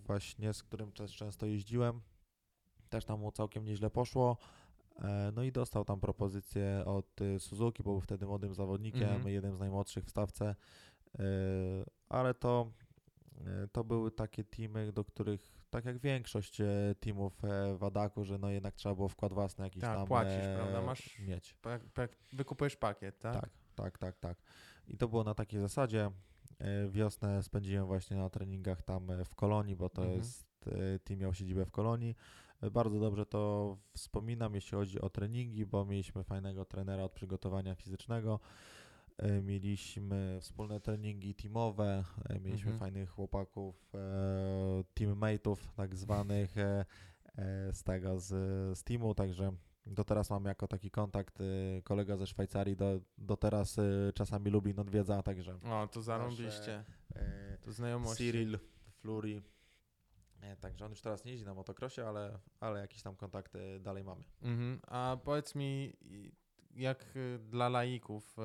[0.06, 2.00] właśnie z którym też często jeździłem.
[2.88, 4.36] Też tam mu całkiem nieźle poszło.
[5.32, 9.28] No i dostał tam propozycję od Suzuki, bo był wtedy młodym zawodnikiem, Mhm.
[9.28, 10.54] jednym z najmłodszych w stawce.
[12.08, 12.70] Ale to,
[13.72, 16.66] to były takie teamy, do których, tak jak większość e,
[17.00, 20.44] teamów e, w Adaku, że no jednak trzeba było wkład własny jakiś Tak, tam płacisz,
[20.44, 20.82] e, prawda?
[20.82, 21.54] Masz- mieć.
[21.62, 23.34] Pa- pa- Wykupujesz pakiet, tak?
[23.40, 24.38] Tak, tak, tak, tak.
[24.88, 26.10] I to było na takiej zasadzie.
[26.58, 30.18] E, Wiosnę spędziłem właśnie na treningach tam w Kolonii, bo to Mhm.
[30.18, 30.46] jest,
[31.04, 32.16] team miał siedzibę w Kolonii.
[32.72, 38.40] Bardzo dobrze to wspominam, jeśli chodzi o treningi, bo mieliśmy fajnego trenera od przygotowania fizycznego.
[39.18, 42.78] E, Mieliśmy wspólne treningi teamowe, e, mieliśmy Mhm.
[42.78, 46.54] fajnych chłopaków, e, teammateów tak zwanych
[47.72, 48.28] z tego, z,
[48.78, 49.52] z teamu, także
[49.86, 51.38] do teraz mam jako taki kontakt
[51.84, 53.76] kolega ze Szwajcarii, do, do teraz
[54.14, 56.84] czasami Lublin odwiedza, także O, to zarąbiście.
[57.16, 58.24] e, To znajomości.
[58.24, 58.58] Cyril,
[58.92, 59.42] Fluri,
[60.60, 64.24] także on już teraz nie jeździ na motocrossie, ale, ale jakieś tam kontakty dalej mamy.
[64.42, 64.80] Mhm.
[64.86, 65.92] A powiedz mi,
[66.74, 68.36] jak dla laików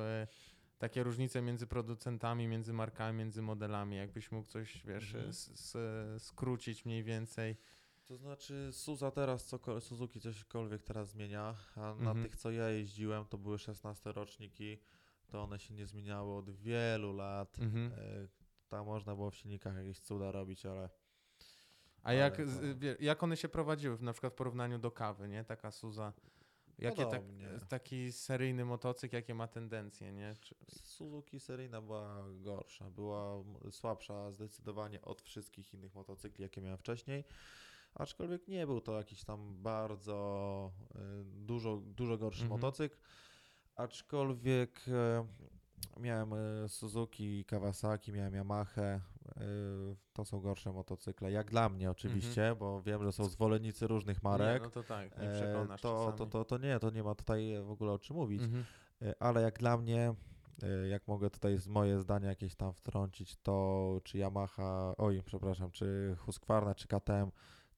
[0.80, 5.32] takie różnice między producentami, między markami, między modelami, jakbyś mógł coś, wiesz, Mhm.
[6.20, 7.56] skrócić mniej więcej.
[8.06, 12.22] To znaczy Suza teraz, cokol- Suzuki cośkolwiek teraz zmienia, a na Mhm.
[12.22, 14.78] tych co ja jeździłem to były 16 roczniki,
[15.28, 17.58] to one się nie zmieniały od wielu lat.
[17.58, 17.92] Mhm.
[17.92, 18.28] E,
[18.68, 20.88] Tam można było w silnikach jakieś cuda robić, ale
[22.02, 24.90] A jak, Ale to- z- wie- jak one się prowadziły, na przykład w porównaniu do
[24.90, 25.44] kawy, nie?
[25.44, 26.12] Taka Suza.
[26.80, 27.22] Jakie tak,
[27.68, 30.34] taki seryjny motocykl, jakie ma tendencje, nie?
[30.40, 37.24] Czy, Suzuki seryjna była gorsza, była słabsza zdecydowanie od wszystkich innych motocykli, jakie miałem wcześniej.
[37.94, 42.60] aczkolwiek nie był to jakiś tam bardzo y, dużo, dużo gorszy Mhm.
[42.60, 42.96] motocykl,
[43.76, 44.92] aczkolwiek y,
[46.00, 46.32] miałem
[46.64, 49.00] y, Suzuki, Kawasaki, miałem Yamaha, y,
[50.12, 54.62] to są gorsze motocykle, jak dla mnie oczywiście, bo wiem, że są zwolennicy różnych marek.
[54.62, 57.14] Nie, no to tak, nie E, przekonasz to, to, to, to nie, to nie ma
[57.14, 58.42] tutaj w ogóle o czym mówić.
[58.42, 58.64] Mhm.
[59.02, 60.14] E, Ale jak dla mnie,
[60.62, 65.70] e, jak mogę tutaj z moje zdanie jakieś tam wtrącić, to czy Yamaha, oj, przepraszam,
[65.70, 67.30] czy Husqvarna, czy KTM,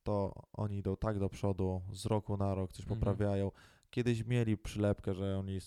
[0.02, 3.00] to oni idą tak do przodu, z roku na rok coś Mhm.
[3.00, 3.50] poprawiają.
[3.92, 5.58] Kiedyś mieli przylepkę, że oni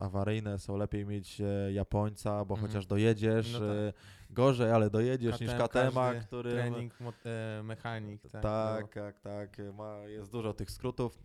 [0.00, 2.68] awaryjne są, lepiej mieć e, Japońca, bo Mhm.
[2.68, 3.68] chociaż dojedziesz, No tak.
[3.68, 3.92] e,
[4.30, 6.50] gorzej, ale dojedziesz niż KTM, KTM-a, każdy który...
[6.50, 6.92] Trening,
[7.24, 8.42] e, mechanik, tak.
[8.42, 9.02] Tak, no.
[9.02, 9.56] tak, tak.
[9.74, 11.18] Ma, jest dużo tych skrótów,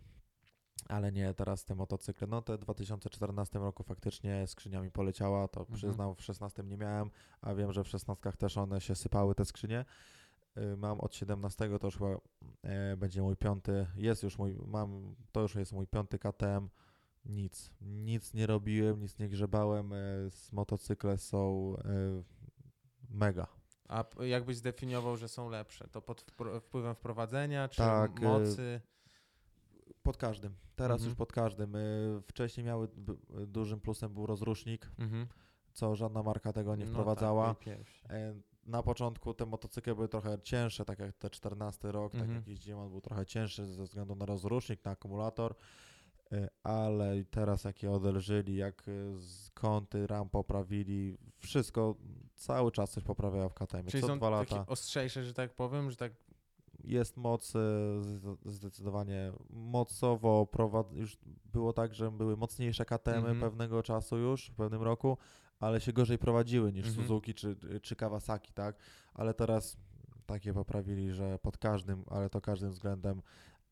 [0.88, 2.26] ale nie, teraz te motocykle.
[2.26, 5.76] No te w 2014 roku faktycznie skrzynia mi poleciała, to Mhm.
[5.76, 9.44] przyznam, w 16 nie miałem, a wiem, że w 16 też one się sypały, te
[9.44, 9.84] skrzynie.
[10.58, 12.16] Y, Mam od 17, to już chyba
[12.62, 16.68] e, będzie mój piąty, jest już mój, mam, to już jest mój piąty KTM.
[17.24, 19.96] Nic, nic nie robiłem, nic nie grzebałem, e,
[20.30, 22.22] z motocykle są e,
[23.10, 23.46] mega.
[23.88, 25.88] A jakbyś zdefiniował, że są lepsze?
[25.88, 26.24] To pod
[26.60, 28.80] wpływem wprowadzenia, czy Tak, mocy?
[30.02, 30.54] Pod każdym.
[30.76, 31.08] Teraz Mhm.
[31.08, 31.74] już pod każdym.
[32.26, 32.88] Wcześniej miały
[33.46, 35.26] dużym plusem był rozrusznik, Mhm.
[35.72, 37.48] co żadna marka tego nie No wprowadzała.
[37.48, 38.04] Tak, pierwsi.
[38.10, 38.34] E,
[38.66, 42.38] Na początku te motocykle były trochę cięższe, tak jak te 14 rok, tak Mhm.
[42.38, 45.54] jak jeździłem, był trochę cięższy ze względu na rozrusznik, na akumulator,
[46.32, 48.82] e, ale teraz jak je odelżyli, jak
[49.16, 51.94] z kąty ram poprawili, wszystko,
[52.34, 53.86] cały czas coś poprawiają w KTM.
[53.86, 56.12] Czyli Co są dwa lata ostrzejsze, że tak powiem, że tak...
[56.84, 57.52] jest moc
[58.00, 60.92] zde- zdecydowanie mocowo prowad...
[60.92, 61.18] już
[61.52, 63.40] było tak, że były mocniejsze KTM Mhm.
[63.40, 65.18] pewnego czasu już, w pewnym roku,
[65.60, 67.06] ale się gorzej prowadziły niż Mhm.
[67.06, 68.76] Suzuki czy, czy Kawasaki, tak?
[69.14, 69.76] Ale teraz
[70.26, 73.22] takie poprawili, że pod każdym, ale to każdym względem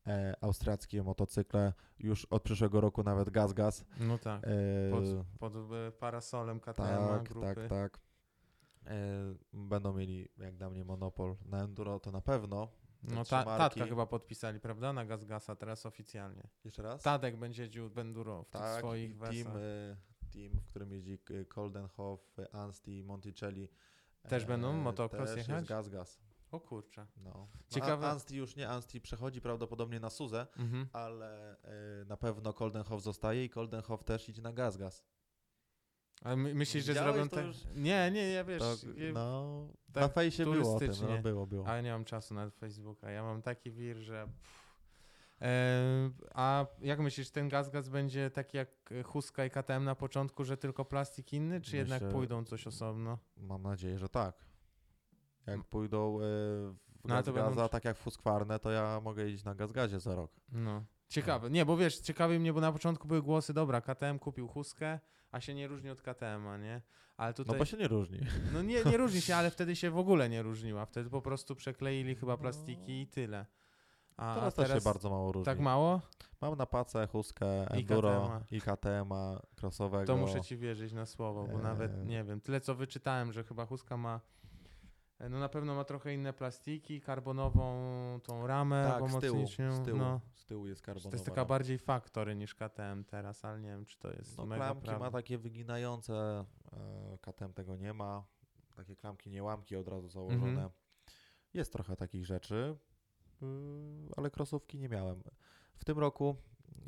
[0.07, 3.85] e, austriackie motocykle już od przyszłego roku nawet gaz-gaz.
[3.99, 4.41] No tak.
[4.47, 4.49] E,
[4.91, 5.03] Pod,
[5.39, 6.73] pod e, parasolem KTM
[7.09, 7.55] tak, grupy.
[7.55, 7.99] tak, tak.
[8.85, 8.95] E,
[9.53, 12.67] będą mieli jak dla mnie monopol na enduro, to na pewno.
[13.07, 13.43] Te No ta.
[13.43, 14.93] Tatka chyba podpisali, prawda?
[14.93, 16.43] Na Gazgasa teraz oficjalnie.
[16.65, 17.03] Jeszcze raz?
[17.03, 19.53] Tadek będzie w Enduro w tych Tak, swoich i wersach.
[20.39, 23.69] Team, w którym jeździ k- Coldenhoff, y, Anstey, Monticelli.
[24.29, 25.55] Też będą motocross też jechać?
[25.55, 26.19] jest gaz, gaz.
[26.51, 27.07] O kurczę.
[27.17, 27.31] No.
[27.31, 28.07] Ciekawe- Ciekawe.
[28.07, 30.87] Anstey już nie, Anstey przechodzi prawdopodobnie na Suzę, Mhm.
[30.93, 31.55] ale
[32.01, 35.03] y, na pewno Coldenhoff zostaje i Coldenhoff też idzie na gaz, gaz.
[36.23, 37.45] Ale my, myślisz, że Widziałeś zrobią to tak?
[37.45, 37.57] już?
[37.75, 38.75] Nie, nie, ja wiesz, To,
[39.13, 41.67] no, tak na fejsie było o tym, no, było, było.
[41.67, 43.11] ale nie mam czasu na Facebooka.
[43.11, 44.25] Ja mam taki wir, że...
[44.25, 44.58] pff.
[45.41, 48.69] E, a jak myślisz, ten gaz-gaz będzie taki jak
[49.05, 53.17] Huska i KTM na początku, że tylko plastik inny, czy jednak Myślę- pójdą coś osobno?
[53.37, 54.35] Mam nadzieję, że tak.
[55.47, 59.01] Jak pójdą y, w No, gaz, będą gaza, tr- tak jak w Husqvarnę, to ja
[59.03, 60.31] mogę iść na gaz, gazie za rok.
[60.51, 60.85] No.
[61.09, 61.49] Ciekawe.
[61.49, 64.99] Nie, bo wiesz, ciekawi mnie, bo na początku były głosy, dobra, KTM kupił Huskę,
[65.31, 66.81] a się nie różni od KTM-a, nie?
[67.17, 67.57] Ale No tutaj...
[67.59, 68.19] bo się nie różni.
[68.53, 70.85] No nie, nie różni się, ale wtedy się w ogóle nie różniła.
[70.85, 73.45] Wtedy po prostu przekleili chyba plastiki i tyle.
[74.19, 75.45] A Teraz, a też się bardzo mało różni.
[75.45, 76.01] Tak mało?
[76.41, 80.05] Mam na pacę, huskę, I enduro i KTM-a crossowego.
[80.05, 81.63] To muszę ci wierzyć na słowo, bo Eee.
[81.63, 82.41] nawet nie wiem.
[82.41, 84.19] Tyle co wyczytałem, że chyba Huska ma.
[85.19, 87.73] e, No na pewno ma trochę inne plastiki, karbonową
[88.23, 90.21] tą ramę, tak, bo z z tyłu, No.
[90.33, 91.15] z tyłu jest To karbonowa.
[91.15, 94.65] jest taka bardziej faktory niż KTM teraz, ale nie wiem, czy to jest no, mega
[94.65, 98.23] klamki ma takie wyginające, e, KTM tego nie ma.
[98.75, 100.47] Takie klamki, nie łamki od razu założone.
[100.47, 100.69] Mhm.
[101.53, 102.77] Jest trochę takich rzeczy,
[104.17, 105.23] ale crossówki nie miałem.
[105.75, 106.35] W tym roku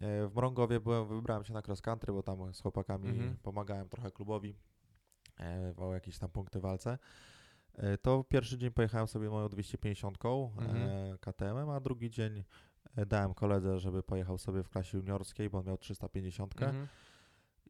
[0.01, 3.37] e, w Mrągowie byłem, wybrałem się na cross country, bo tam z chłopakami Mhm.
[3.43, 4.55] pomagałem trochę klubowi
[5.39, 6.97] e, o jakieś tam punkty walce.
[7.73, 10.17] E, To pierwszy dzień pojechałem sobie moją 250
[10.57, 11.17] Mhm.
[11.17, 12.43] KTM-em, a drugi dzień
[13.07, 16.61] dałem koledze, żeby pojechał sobie w klasie juniorskiej, bo on miał 350.
[16.61, 16.87] Mhm.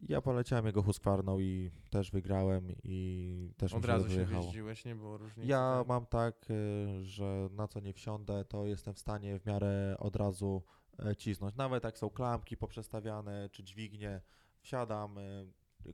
[0.10, 4.44] Ja poleciałem jego Husqvarną i też wygrałem i też Od razu się jechało.
[4.44, 5.48] jeździłeś, nie było różnicy.
[5.50, 5.88] Ja tak?
[5.88, 10.16] mam tak, y, że na co nie wsiądę, to jestem w stanie w miarę od
[10.16, 10.64] razu
[11.06, 11.56] e, cisnąć.
[11.56, 14.22] Nawet jak są klamki poprzestawiane, czy dźwignie,
[14.62, 15.48] wsiadam, y,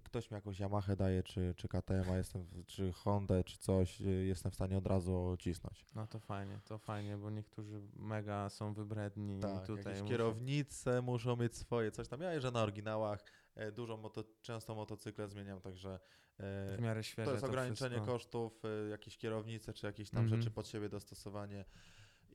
[0.04, 4.52] ktoś mi jakąś Yamaha daje, czy, czy KTM, jestem, czy Hondę, czy coś, y, jestem
[4.52, 5.86] w stanie od razu cisnąć.
[5.95, 10.06] No to fajnie, to fajnie, bo niektórzy mega są wybredni i Tak, tutaj jakieś muszą-
[10.10, 12.21] kierownice muszą mieć swoje, coś tam.
[12.21, 13.23] Ja jeżdżę na oryginałach,
[13.56, 16.00] e, dużo moto, często motocykle zmieniam, także
[16.39, 18.12] e, w miarę świeże To jest ograniczenie wszystko.
[18.13, 20.41] kosztów, y, jakieś kierownice, czy jakieś tam Mhm.
[20.41, 21.65] rzeczy pod siebie dostosowanie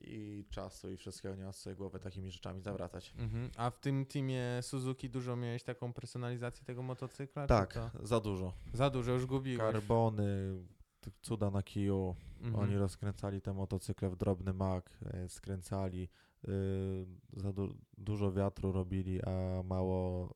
[0.03, 1.35] i czasu i wszystkiego.
[1.35, 3.13] Nie ma sobie głowy takimi rzeczami zawracać.
[3.17, 3.49] Mhm.
[3.57, 7.47] A w tym teamie Suzuki dużo miałeś taką personalizację tego motocykla?
[7.47, 8.53] Tak, za dużo.
[8.73, 9.73] za dużo już gubiłeś.
[9.73, 10.25] Karbony,
[11.21, 12.15] cuda na kiju.
[12.41, 12.63] Mhm.
[12.63, 16.09] Oni rozkręcali te motocykle w drobny mak, e, skręcali,
[16.47, 16.49] y,
[17.33, 20.29] za du- dużo wiatru robili, a mało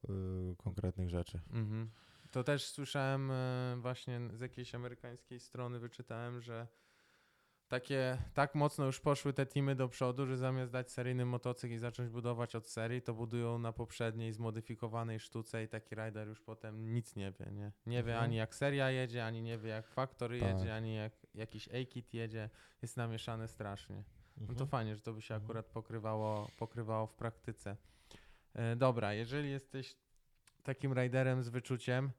[0.51, 1.41] y, konkretnych rzeczy.
[1.51, 1.89] Mhm.
[2.31, 6.67] To też słyszałem e, właśnie z jakiejś amerykańskiej strony, wyczytałem, że
[7.67, 11.77] takie tak mocno już poszły te teamy do przodu, że zamiast dać seryjny motocykl i
[11.77, 16.93] zacząć budować od serii, to budują na poprzedniej zmodyfikowanej sztuce i taki rider już potem
[16.93, 17.71] nic nie wie, nie?
[17.85, 18.23] Nie wie Mhm.
[18.23, 20.49] ani jak seria jedzie, ani nie wie jak Factory Tak.
[20.49, 22.49] jedzie, ani jak jakiś A-kit jedzie.
[22.81, 24.03] Jest namieszane strasznie.
[24.37, 24.67] No to Mhm.
[24.69, 25.45] fajnie, że to by się Mhm.
[25.49, 27.77] akurat pokrywało, pokrywało w praktyce.
[28.53, 29.95] E, dobra, jeżeli jesteś
[30.63, 32.11] takim riderem z wyczuciem,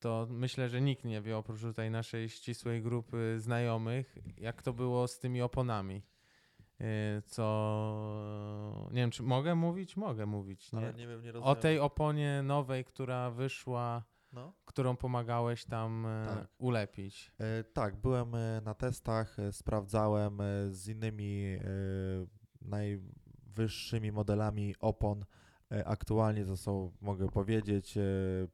[0.00, 5.08] to myślę, że nikt nie wie oprócz tutaj naszej ścisłej grupy znajomych, jak to było
[5.08, 6.02] z tymi oponami.
[6.80, 8.88] E, Co.
[8.92, 9.96] Nie wiem, czy mogę mówić?
[9.96, 10.72] Mogę mówić.
[10.72, 10.78] Nie?
[10.78, 14.52] Ale nie wiem, nie O tej oponie nowej, która wyszła, No.
[14.64, 16.48] którą pomagałeś tam e, Tak.
[16.58, 17.32] ulepić.
[17.38, 18.32] E, tak, byłem
[18.62, 20.38] na testach, sprawdzałem
[20.70, 21.60] z innymi e,
[22.62, 25.24] najwyższymi modelami opon.
[25.72, 28.02] E, aktualnie to są, mogę powiedzieć, e,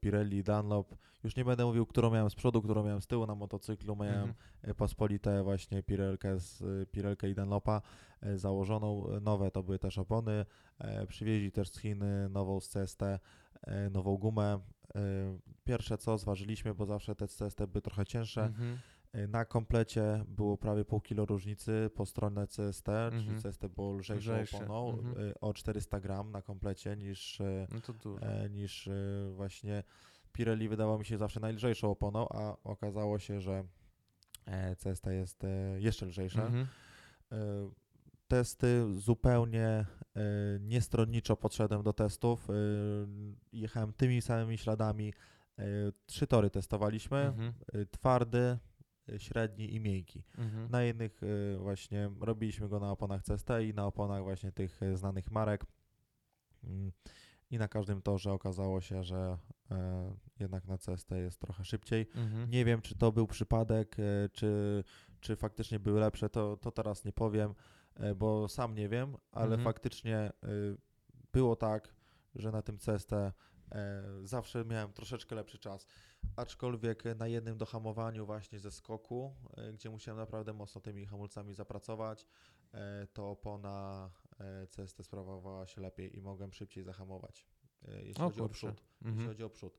[0.01, 0.95] Pirelli, Dunlop.
[1.25, 3.97] Już nie będę mówił, którą miałem z przodu, którą miałem z tyłu na motocyklu.
[3.97, 4.35] Miałem Mhm.
[4.63, 7.83] e, pospolite właśnie Pirelkę, z, Pirelkę i Dunlopa
[8.35, 9.07] założoną.
[9.21, 10.45] Nowe to były też opony.
[11.09, 13.01] Przywieźli też z Chin nową CST,
[13.91, 14.61] nową gumę.
[15.65, 18.45] Pierwsze co zważyliśmy, bo zawsze te CST były trochę cięższe.
[18.45, 18.79] Mhm.
[19.15, 23.43] Y, Na komplecie było prawie pół kilo różnicy po stronie CST, czyli Mhm.
[23.43, 25.27] CST było lżejszą Lżejsze, oponą mhm.
[25.29, 28.89] y, o 400 gram na komplecie niż, y, No e, niż
[29.31, 29.83] właśnie
[30.33, 33.65] Pirelli wydawało mi się zawsze najlżejszą oponą, a okazało się, że
[34.47, 36.43] e, CST jest e, jeszcze lżejsze.
[36.43, 36.67] Mhm.
[38.29, 39.87] Testy zupełnie
[40.61, 42.49] niestronniczo podszedłem do testów.
[43.53, 45.13] Jechałem tymi samymi śladami.
[46.07, 47.33] Trzy tory testowaliśmy.
[47.91, 48.59] Twardy,
[49.19, 50.23] średni i miękki.
[50.39, 50.71] Mhm.
[50.71, 54.97] Na jednych y, właśnie robiliśmy go na oponach CST i na oponach właśnie tych y,
[54.97, 55.65] znanych marek.
[56.65, 56.93] Mm,
[57.51, 59.39] I na każdym torze okazało się, że
[59.71, 62.07] e, jednak na CST jest trochę szybciej.
[62.15, 62.51] Mhm.
[62.51, 64.85] Nie wiem, czy to był przypadek, e, czy,
[65.21, 67.55] czy faktycznie były lepsze, to, to teraz nie powiem,
[67.95, 69.65] e, bo sam nie wiem, ale Mhm.
[69.65, 70.33] faktycznie
[71.33, 71.95] było tak,
[72.35, 73.33] że na tym CST e,
[74.25, 75.87] zawsze miałem troszeczkę lepszy czas.
[76.37, 82.27] Aczkolwiek na jednym dohamowaniu właśnie ze skoku, e, gdzie musiałem naprawdę mocno tymi hamulcami zapracować,
[82.75, 87.47] e, to opona e, CST sprawowała się lepiej i mogłem szybciej zahamować.
[87.89, 88.83] Jeśli O chodzi o przód.
[89.01, 89.29] Jeśli Mhm.
[89.29, 89.79] chodzi o przód.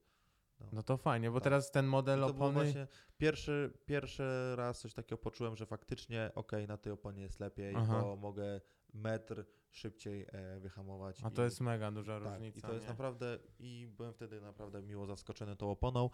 [0.72, 1.44] No to fajnie, bo Tak.
[1.44, 2.54] teraz ten model I to opony.
[2.54, 7.76] właśnie pierwszy, pierwszy raz coś takiego poczułem, że faktycznie okej, na tej oponie jest lepiej,
[7.76, 8.02] Aha.
[8.02, 8.62] bo mogę
[8.94, 11.20] metr szybciej e, wyhamować.
[11.24, 12.58] A to i- jest mega duża tak, różnica.
[12.58, 12.90] I to jest nie?
[12.90, 16.10] naprawdę, i byłem wtedy naprawdę miło zaskoczony tą oponą.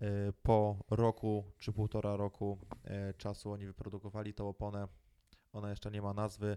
[0.00, 4.88] E, Po roku czy półtora roku e, czasu oni wyprodukowali tą oponę.
[5.52, 6.56] Ona jeszcze nie ma nazwy.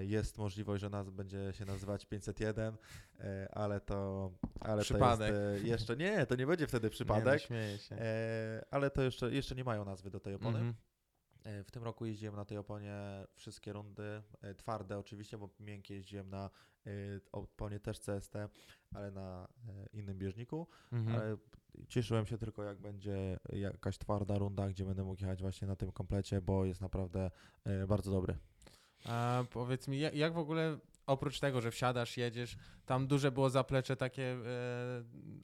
[0.00, 2.76] Jest możliwość, że nazwa będzie się nazywać 501,
[3.20, 5.34] e, ale to, ale Przypadek.
[5.34, 7.24] to jest jeszcze nie, to nie będzie wtedy Nie, przypadek.
[7.26, 7.96] no, śmieję się.
[8.70, 10.58] Ale to jeszcze, jeszcze nie mają nazwy do tej opony.
[10.58, 10.68] Mhm.
[10.70, 10.93] E,
[11.44, 12.96] w tym roku jeździłem na tej oponie
[13.34, 16.50] wszystkie rundy, e, twarde oczywiście, bo miękkie jeździłem na
[16.86, 16.90] e,
[17.32, 18.34] oponie też CST,
[18.94, 20.66] ale na e, innym bieżniku.
[20.92, 21.16] Mhm.
[21.16, 21.36] Ale
[21.88, 25.92] cieszyłem się tylko jak będzie jakaś twarda runda, gdzie będę mógł jechać właśnie na tym
[25.92, 27.30] komplecie, bo jest naprawdę
[27.64, 28.36] e, bardzo dobry.
[29.04, 33.96] A powiedz mi, jak w ogóle oprócz tego, że wsiadasz, jedziesz, tam duże było zaplecze
[33.96, 34.36] takie e,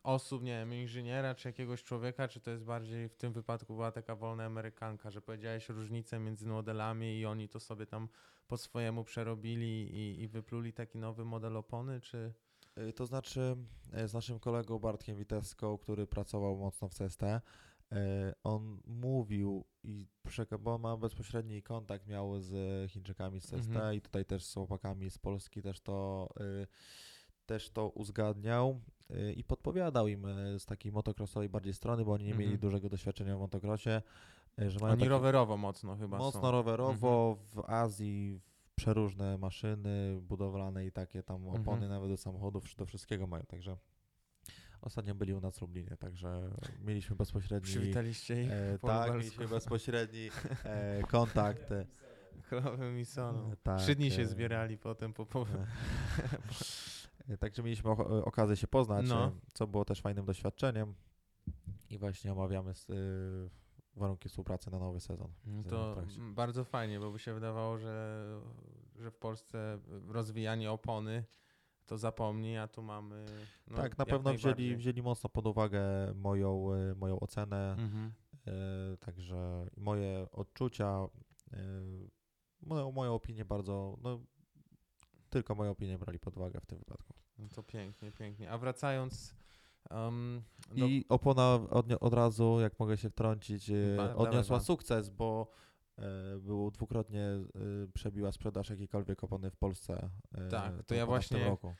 [0.02, 3.92] osób, nie wiem, inżyniera czy jakiegoś człowieka, czy to jest bardziej w tym wypadku była
[3.92, 8.08] taka wolna amerykanka, że powiedziałeś różnicę między modelami i oni to sobie tam
[8.48, 12.32] po swojemu przerobili i, i wypluli taki nowy model opony, czy...
[12.76, 13.56] E, To znaczy
[13.92, 17.22] e, z naszym kolegą Bartkiem Witeską, który pracował mocno w CST,
[18.44, 20.06] on mówił i
[20.58, 23.94] bo ma bezpośredni kontakt miał z Chińczykami z CST Mhm.
[23.94, 26.66] i tutaj też z chłopakami z Polski też to, e,
[27.46, 32.24] też to uzgadniał e, i podpowiadał im e, z takiej motocrossowej bardziej strony, bo oni
[32.24, 32.60] nie mieli Mhm.
[32.60, 33.90] dużego doświadczenia w motocrossie,
[34.58, 36.50] e, że mają Oni takie rowerowo mocno chyba mocno są.
[36.50, 41.62] rowerowo w Azji w przeróżne maszyny budowlane i takie tam Mhm.
[41.62, 43.76] opony nawet do samochodów, do wszystkiego mają, także
[44.82, 50.28] ostatnio byli u nas w Lublinie, także mieliśmy bezpośredni Przywitaliście ich e, tak, mieliśmy bezpośredni
[50.64, 51.72] e, kontakt.
[51.72, 51.86] e,
[52.48, 53.50] królowym i soną.
[53.62, 55.26] tak, Trzy dni się e, zbierali potem po...
[55.26, 55.46] po...
[57.28, 57.90] e, Także mieliśmy
[58.24, 59.24] okazję się poznać, No.
[59.26, 60.94] e, co było też fajnym doświadczeniem
[61.90, 63.50] i właśnie omawiamy s- y,
[63.96, 65.32] warunki współpracy na nowy sezon.
[65.46, 66.02] No to
[66.34, 68.24] bardzo fajnie, bo by się wydawało, że,
[68.98, 69.78] że w Polsce
[70.08, 71.24] rozwijanie opony
[71.90, 73.26] to zapomni, a tu mamy.
[73.66, 75.80] No, tak, na pewno wzięli, wzięli mocno pod uwagę
[76.14, 78.12] moją, e, moją ocenę, Mhm.
[78.46, 81.06] E, Także moje odczucia,
[81.52, 81.56] e,
[82.62, 84.20] moją, moją opinię bardzo, no
[85.30, 87.14] tylko moją opinię brali pod uwagę w tym wypadku.
[87.38, 88.50] No to pięknie, pięknie.
[88.50, 89.34] A wracając
[89.90, 90.42] um,
[90.76, 90.86] do...
[90.86, 94.64] I opona odni- od razu, jak mogę się wtrącić, Ba- odniosła ba.
[94.64, 95.50] sukces, bo
[96.40, 97.42] było dwukrotnie e,
[97.94, 100.10] przebiła sprzedaż jakiejkolwiek opony w Polsce.
[100.34, 101.74] e, Tak, to ja oponą w tym właśnie- roku.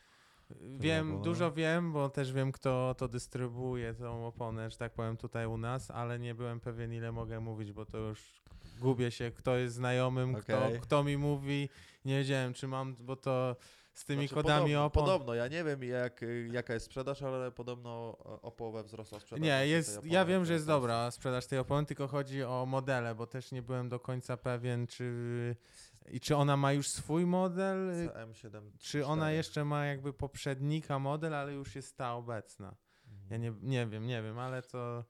[0.78, 1.24] Wiem, było, no.
[1.24, 5.56] dużo wiem, bo też wiem, kto to dystrybuuje, tą oponę, że tak powiem, tutaj u
[5.58, 8.42] nas, ale nie byłem pewien, ile mogę mówić, bo to już
[8.80, 10.42] gubię się, kto jest znajomym, Okej.
[10.42, 11.68] kto, kto mi mówi.
[12.04, 13.56] Nie wiedziałem, czy mam, bo to
[13.92, 15.04] z tymi Znaczy, kodami podobno, opon...
[15.04, 17.90] Podobno, ja nie wiem jak, y, jaka jest sprzedaż, ale podobno
[18.42, 19.44] o, połowę wzrosła sprzedaż.
[19.44, 23.14] Nie, jest, opony ja wiem, że jest dobra sprzedaż tej opony, tylko chodzi o modele,
[23.14, 25.56] bo też nie byłem do końca pewien, czy
[26.08, 28.70] i czy ona ma już swój model, CM7.
[28.78, 32.76] czy ona jeszcze ma jakby poprzednika model, ale już jest ta obecna.
[33.30, 35.04] Ja nie, nie wiem, nie wiem, ale to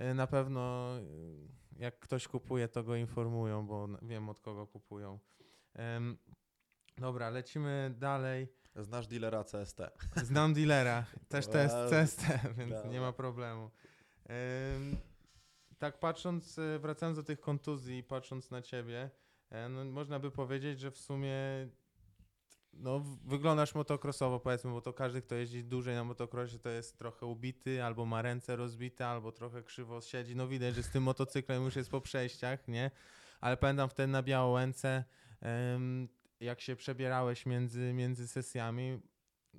[0.00, 5.18] y, na pewno y, jak ktoś kupuje, to go informują, bo wiem od kogo kupują.
[5.74, 6.18] Em,
[7.02, 8.48] dobra, lecimy dalej.
[8.76, 9.80] Znasz dealera CST.
[10.28, 11.74] Znam dealera, też to jest.
[11.90, 12.22] CST,
[12.58, 12.90] więc Dobra.
[12.90, 13.70] nie ma problemu.
[14.26, 14.96] Em,
[15.78, 19.10] tak patrząc, y, wracając do tych kontuzji, patrząc na ciebie,
[19.50, 21.34] e, no, można by powiedzieć, że w sumie
[22.72, 27.26] no, wyglądasz motocrossowo, powiedzmy, bo to każdy, kto jeździ dłużej na motocrossie, to jest trochę
[27.26, 30.36] ubity, albo ma ręce rozbite, albo trochę krzywo siedzi.
[30.36, 32.90] No widać, że z tym motocyklem już jest po przejściach, nie?
[33.40, 35.04] Ale pamiętam wtedy na Białołęce,
[36.42, 39.00] jak się przebierałeś między, między sesjami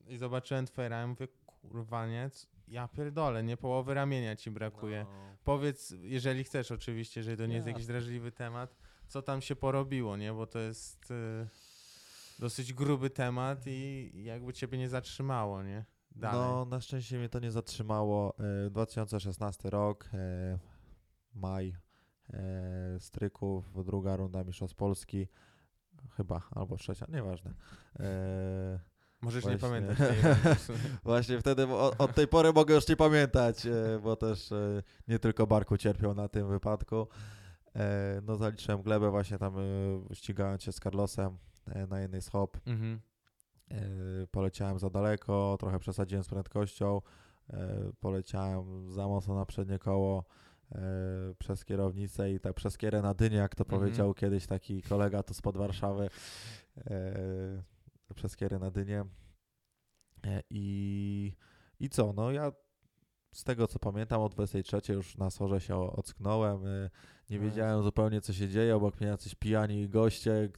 [0.08, 1.28] i zobaczyłem twoje ramię, mówię,
[1.62, 2.30] kurwa, nie?
[2.68, 5.06] Ja pierdolę, nie połowy ramienia ci brakuje.
[5.10, 5.38] No.
[5.44, 8.76] Powiedz, jeżeli chcesz oczywiście, jeżeli to nie jest jakiś drażliwy temat,
[9.08, 10.34] co tam się porobiło, nie?
[10.34, 11.48] Bo to jest y,
[12.40, 15.86] dosyć gruby temat i jakby ciebie nie zatrzymało, nie?
[16.16, 16.40] Dalej.
[16.40, 18.34] No, na szczęście mnie to nie zatrzymało.
[18.66, 20.60] E, 2016 rok, e,
[21.36, 21.76] maj,
[22.34, 25.28] e, Stryków, druga runda Mistrzostw Polski,
[26.18, 27.54] chyba, albo trzecia, nieważne.
[28.00, 28.80] E,
[29.22, 29.70] Możesz nie właśnie.
[29.70, 30.80] pamiętać rundy w sumie.
[31.04, 35.48] Właśnie wtedy, od, tej pory mogę już nie pamiętać, e, bo też e, nie tylko
[35.48, 37.08] Barku cierpiał na tym wypadku.
[37.76, 39.56] E, No zaliczyłem glebę właśnie tam
[40.14, 41.38] ścigając się z Carlosem
[41.90, 42.58] na jednej z hop.
[42.66, 43.00] Mhm.
[44.32, 47.02] Poleciałem za daleko, trochę przesadziłem z prędkością,
[48.00, 50.26] poleciałem za mocno na przednie koło
[51.40, 53.80] przez kierownicę i tak przez kierę na dynię, jak to Mhm.
[53.82, 56.10] powiedział kiedyś taki kolega tu spod Warszawy,
[56.78, 57.64] e,
[58.16, 59.06] przez kierę na dynię.
[60.26, 61.34] E, I,
[61.80, 62.52] I co, no ja
[63.34, 66.90] z tego co pamiętam o 23 już na sorze się ocknąłem, e,
[67.30, 70.50] nie No wiedziałem zupełnie co się dzieje, obok mnie jacyś pijani goście,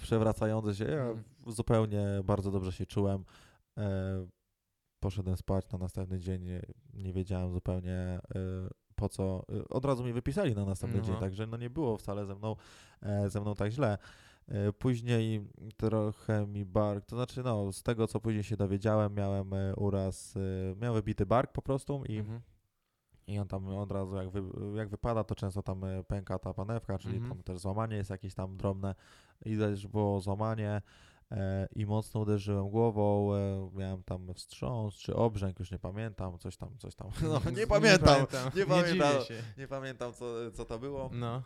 [0.00, 1.24] przewracające się, ja Mhm.
[1.46, 3.24] zupełnie bardzo dobrze się czułem.
[3.78, 4.26] E,
[5.00, 6.42] poszedłem spać na następny dzień,
[6.94, 8.20] nie, wiedziałem zupełnie e,
[8.96, 9.42] po co.
[9.60, 11.04] E, od razu mi wypisali na następny No.
[11.06, 12.56] dzień, także no nie było wcale ze mną,
[13.02, 13.98] e, ze mną tak źle.
[14.48, 19.52] E, Później trochę mi bark, to znaczy no, z tego co później się dowiedziałem, miałem
[19.54, 20.34] e, uraz,
[20.80, 22.40] miałem wybity bark po prostu i, Mhm.
[23.26, 24.42] i on tam od razu jak, wy,
[24.74, 27.32] jak wypada, to często tam pęka ta panewka, czyli Mhm.
[27.34, 28.94] tam też złamanie jest jakieś tam drobne
[29.44, 30.82] i też było złamanie
[31.76, 36.78] i mocno uderzyłem głową, e, miałem tam wstrząs czy obrzęk, już nie pamiętam, coś tam,
[36.78, 39.22] coś tam, no nie pamiętam, nie pamiętam.
[39.24, 39.42] się.
[39.58, 41.42] nie pamiętam co, co to było, No.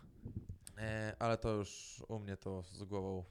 [0.78, 3.24] e, ale to już u mnie to z głową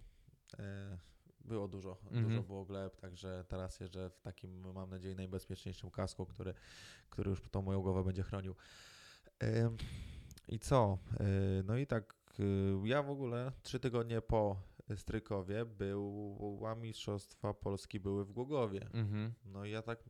[0.59, 0.97] e,
[1.45, 2.23] było dużo, Mhm.
[2.29, 6.53] dużo było gleb, także teraz jeżdżę w takim, mam nadzieję, najbezpieczniejszym kasku, który,
[7.09, 8.55] który już tą moją głowę będzie chronił.
[10.47, 10.97] I co?
[11.63, 12.13] No i tak,
[12.83, 14.55] ja w ogóle trzy tygodnie po
[14.97, 18.89] Strykowie była Mistrzostwa Polski były w Głogowie.
[18.93, 19.33] Mhm.
[19.45, 20.03] No i ja tak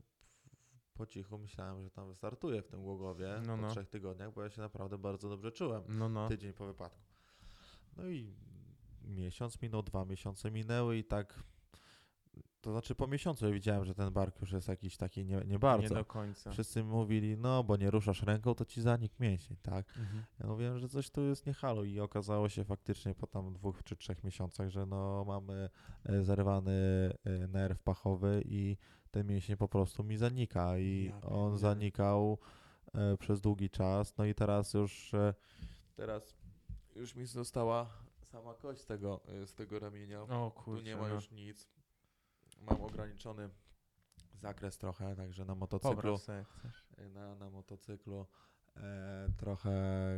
[0.94, 3.70] po cichu myślałem, że tam wystartuję w tym Głogowie No, po no.
[3.70, 6.28] trzech tygodniach, bo ja się naprawdę bardzo dobrze czułem No, no.
[6.28, 7.00] tydzień po wypadku.
[7.98, 8.34] No i
[9.04, 11.44] miesiąc minął, dwa miesiące minęły i tak,
[12.62, 15.60] to znaczy po miesiącu ja widziałem, że ten bark już jest jakiś taki nie, nie
[15.60, 15.84] bardzo.
[15.84, 16.52] Nie do końca.
[16.52, 19.88] Wszyscy mówili, no bo nie ruszasz ręką, to ci zanik mięsień, tak?
[19.98, 20.24] Mhm.
[20.40, 23.84] Ja mówiłem, że coś tu jest nie halo i okazało się faktycznie po tam dwóch
[23.84, 25.70] czy trzech miesiącach, że no mamy
[26.06, 26.72] e, zerwany
[27.24, 28.78] e, nerw pachowy i
[29.12, 31.58] ten mięsień po prostu mi zanika i Ja on pierdzielę.
[31.58, 32.38] zanikał
[32.94, 35.12] e, przez długi czas, no i teraz już
[35.96, 36.36] teraz
[36.96, 37.90] już mi została
[38.24, 40.22] sama kość z tego, z tego ramienia.
[40.24, 41.16] O Tu kurczę, nie ma no.
[41.16, 41.68] już nic.
[42.62, 43.50] Mam ograniczony
[44.42, 46.48] zakres trochę, także na motocyklu chcesz.
[47.14, 48.26] na, na motocyklu
[48.78, 49.72] e, trochę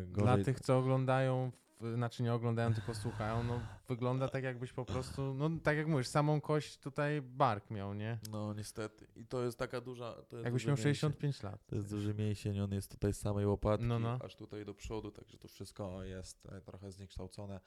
[0.08, 0.36] gorzej.
[0.36, 4.86] Dla tych, co oglądają, w- znaczy nie oglądają, tylko słuchają, no wygląda tak jakbyś po
[4.86, 8.18] prostu, no tak jak mówisz, samą kość tutaj bark miał, nie?
[8.32, 9.08] No niestety.
[9.16, 10.14] I to jest taka duża...
[10.14, 10.94] To jest Jakbyś miał mięsień.
[10.94, 11.66] 65 lat.
[11.66, 14.20] To jest duży mięsień, on jest tutaj z samej łopatki, No, no.
[14.24, 17.60] aż tutaj do przodu, także to wszystko jest e, trochę zniekształcone.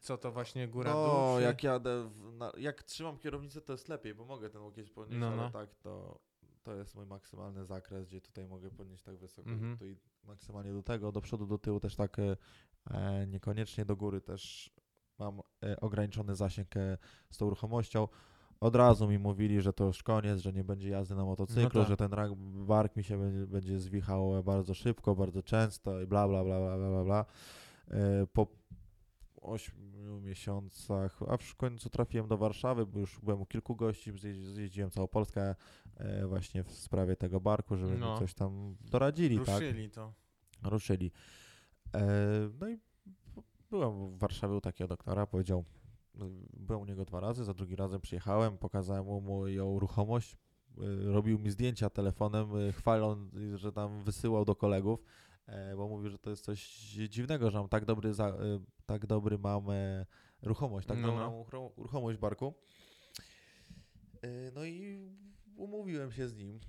[0.00, 1.36] Co to właśnie góra no, dół?
[1.36, 4.90] czy- jak jadę, w, na, jak trzymam kierownicę, to jest lepiej, bo mogę ten łokieć
[4.90, 5.50] podnieść, No, ale no.
[5.50, 6.18] tak to,
[6.62, 9.78] to jest mój maksymalny zakres, gdzie tutaj mogę podnieść tak wysoko, Mhm.
[9.78, 12.36] to i maksymalnie do tego, do przodu, do tyłu też tak e,
[12.90, 14.70] e, niekoniecznie, do góry też
[15.18, 16.98] mam e, ograniczony zasięg e,
[17.30, 18.08] z tą ruchomością.
[18.60, 21.80] Od razu mi mówili, że to już koniec, że nie będzie jazdy na motocyklu, No
[21.80, 21.88] tak.
[21.88, 22.34] że ten rak-
[22.66, 26.76] bark mi się będzie, będzie zwichał bardzo szybko, bardzo często i bla, bla, bla, bla,
[26.78, 27.24] bla, bla, bla.
[27.90, 28.46] E, Po
[29.42, 34.52] ośmiu miesiącach, a w końcu trafiłem do Warszawy, bo już byłem u kilku gości, zjeździ-
[34.54, 35.54] zjeździłem całą Polskę
[35.96, 38.12] e, właśnie w sprawie tego barku, żeby No.
[38.12, 39.60] mi coś tam doradzili, tak?
[39.62, 40.12] Ruszyli to.
[40.62, 41.10] ruszyli.
[41.94, 42.00] E,
[42.60, 42.78] no i
[43.70, 45.64] byłem w Warszawie u takiego doktora, powiedział,
[46.14, 50.36] no, byłem u niego dwa razy, za drugim razem przyjechałem, pokazałem mu moją ruchomość,
[50.78, 55.02] e, robił mi zdjęcia telefonem, e, chwaląc, że tam wysyłał do kolegów,
[55.76, 56.68] bo mówił, że to jest coś
[57.08, 58.34] dziwnego, że mam tak dobry, za, e,
[58.86, 60.06] tak dobry mam e,
[60.42, 61.72] ruchomość, tak No, dobrą no.
[61.76, 62.54] ruchomość barku.
[64.22, 65.08] E, No i
[65.56, 66.60] umówiłem się z nim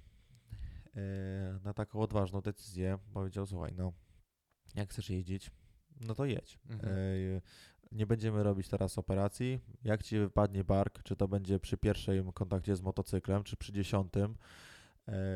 [0.95, 2.97] e, na taką odważną decyzję.
[3.13, 3.93] Powiedział, słuchaj, no
[4.76, 5.51] jak chcesz jeździć,
[6.01, 6.59] no to jedź.
[6.69, 6.93] Mhm.
[6.93, 7.41] E,
[7.91, 9.59] nie będziemy robić teraz operacji.
[9.84, 14.32] Jak ci wypadnie bark, czy to będzie przy pierwszym kontakcie z motocyklem, czy przy dziesiątym,
[14.32, 14.36] e,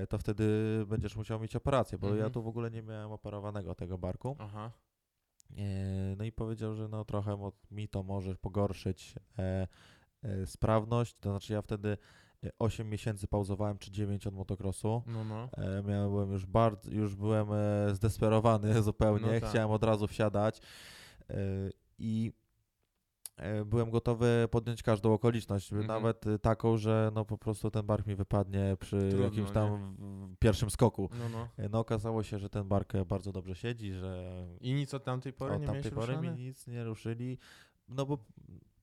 [0.09, 0.45] to wtedy
[0.87, 2.31] będziesz musiał mieć operację, bo ja Mhm.
[2.31, 4.35] tu w ogóle nie miałem operowanego tego barku.
[4.39, 4.71] Aha.
[5.57, 9.67] E, No i powiedział, że no trochę mi to może pogorszyć e,
[10.23, 11.15] e, sprawność.
[11.19, 11.97] To znaczy ja wtedy
[12.43, 15.03] e, 8 miesięcy pauzowałem, czy 9 od motocrossu.
[15.07, 15.49] No, no.
[15.57, 19.49] E, miałem, byłem już bardzo, już byłem e, zdesperowany zupełnie, No tak.
[19.49, 20.61] chciałem od razu wsiadać
[21.29, 21.35] e,
[21.99, 22.46] i e,
[23.65, 25.87] byłem gotowy podjąć każdą okoliczność, Mhm.
[25.87, 29.53] nawet e, taką, że no po prostu ten bark mi wypadnie przy Trudno, jakimś nie?
[29.53, 31.09] tam w- pierwszym skoku.
[31.19, 31.47] No, no.
[31.57, 35.03] E, No okazało się, że ten bark e, bardzo dobrze siedzi, że I nic od
[35.03, 36.37] tamtej pory od nie tamtej pory mi ruszane?
[36.43, 37.37] nic nie ruszyli,
[37.89, 38.17] no bo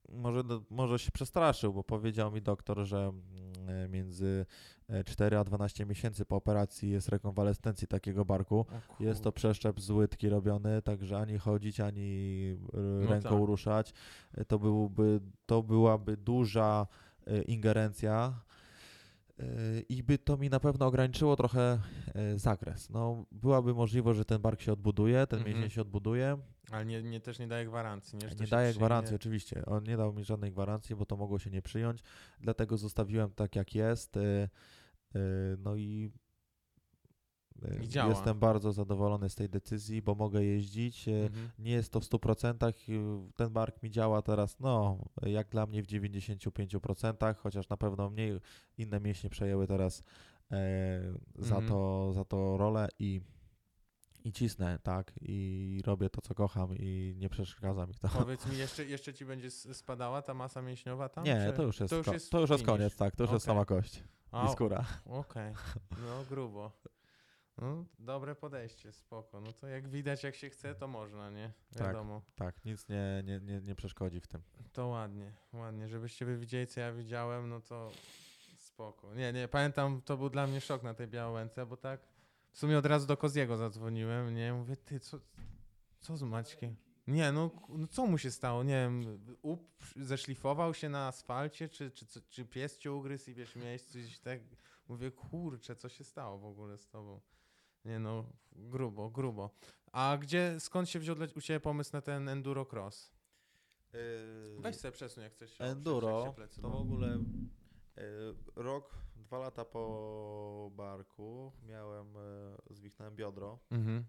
[0.09, 3.12] może, do- może się przestraszył, bo powiedział mi doktor, że
[3.68, 4.46] mm, między e,
[5.05, 8.66] 4 a 12 miesięcy po operacji jest rekonwalescencji takiego barku.
[9.01, 12.41] Jest to przeszczep z łydki robiony, także ani chodzić, ani
[12.74, 13.47] e, No ręką tak.
[13.49, 13.93] ruszać.
[14.35, 16.87] E, To, byłby, to byłaby duża
[17.26, 18.35] e, ingerencja
[19.89, 21.78] i by to mi na pewno ograniczyło trochę
[22.14, 22.91] e, zakres.
[22.91, 25.55] No, byłaby możliwość, że ten bark się odbuduje, ten Mhm.
[25.57, 26.39] mięsień się odbuduje.
[26.70, 28.28] Ale nie, nie, też nie daje gwarancji, nie?
[28.28, 29.64] Że Nie daje gwarancji, oczywiście.
[29.66, 32.01] On nie dał mi żadnej gwarancji, bo to mogło się nie przyjąć.
[32.41, 34.16] Dlatego zostawiłem tak, jak jest.
[34.16, 34.49] y,
[35.59, 36.11] No I
[37.82, 38.11] działa.
[38.11, 41.09] jestem bardzo zadowolony z tej decyzji, bo mogę jeździć.
[41.09, 41.50] y, Mhm.
[41.59, 42.88] Nie jest to w 100%.
[42.88, 48.11] y, Ten bark mi działa teraz, no, jak dla mnie w 95%, chociaż na pewno
[48.11, 48.40] mniej
[48.78, 50.02] inne mięśnie przejęły teraz
[50.52, 51.00] e,
[51.38, 51.68] za, Mhm.
[51.68, 53.20] to, za to rolę i,
[54.24, 58.09] i cisnę, tak, i robię to, co kocham i nie przeszkadza mi to.
[58.18, 61.24] Powiedz mi, jeszcze, jeszcze ci będzie spadała ta masa mięśniowa tam?
[61.24, 63.32] Nie, czy- to już jest, to już jest to już jest koniec, tak, to już
[63.32, 63.55] jest Okej.
[63.55, 64.02] sama kość
[64.48, 64.84] i skóra.
[65.07, 65.52] Okej,
[65.90, 66.72] no grubo.
[67.59, 69.40] No, dobre podejście, spoko.
[69.40, 71.52] No to jak widać, jak się chce, to można, nie?
[71.72, 71.86] Tak.
[71.86, 72.22] Wiadomo.
[72.36, 74.42] Tak, nic nie, nie, nie, nie przeszkodzi w tym.
[74.72, 75.88] To ładnie, ładnie.
[75.88, 77.90] Żebyście wy widzieli, co ja widziałem, no to
[78.59, 79.14] spoko.
[79.14, 82.00] Nie, nie, pamiętam, to był dla mnie szok na tej Białęce, bo tak
[82.52, 84.52] w sumie od razu do Koziego zadzwoniłem, nie?
[84.52, 85.18] Mówię, ty, co,
[86.00, 86.76] co z Maćkiem?
[87.07, 88.62] Nie, no, no co mu się stało?
[88.62, 89.62] Nie wiem, up,
[89.96, 94.18] zeszlifował się na asfalcie, czy, czy, czy, czy pies cię ugryzł i wiesz, miałeś coś
[94.18, 94.40] tak...
[94.88, 97.20] Mówię, kurczę, co się stało w ogóle z tobą?
[97.85, 99.51] Nie no, grubo, grubo.
[99.93, 103.12] A gdzie, skąd się wziął dla, u ciebie pomysł na ten enduro cross?
[104.59, 105.59] Weź sobie przesuń, jak chcesz.
[105.59, 106.82] jak Enduro, plecy to w bolą.
[106.82, 107.24] ogóle
[107.97, 108.03] e,
[108.57, 112.20] rok, dwa lata po barku miałem, e,
[112.70, 113.59] zwichnąłem biodro.
[113.70, 114.05] Mhm.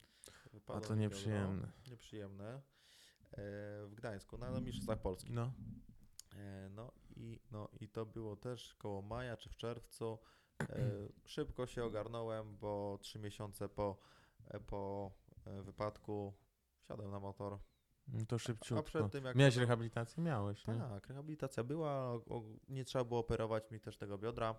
[0.67, 1.67] A to nieprzyjemne.
[1.67, 2.53] Biodro, nieprzyjemne.
[2.53, 2.61] E,
[3.87, 5.33] w Gdańsku, na Mistrzostwach Polski.
[5.33, 5.51] No.
[6.69, 10.19] No i, no i to było też koło maja czy w czerwcu.
[10.61, 13.97] E, Szybko się ogarnąłem, bo trzy miesiące po,
[14.47, 15.11] e, po
[15.45, 16.33] e, wypadku
[16.83, 17.59] wsiadłem na motor.
[18.07, 18.79] No to szybciutko.
[18.79, 20.23] A przed tym jak Miałeś rehabilitację?
[20.23, 20.73] Miałeś, nie?
[20.75, 22.19] Tak, rehabilitacja była,
[22.69, 24.55] nie trzeba było operować mi też tego biodra.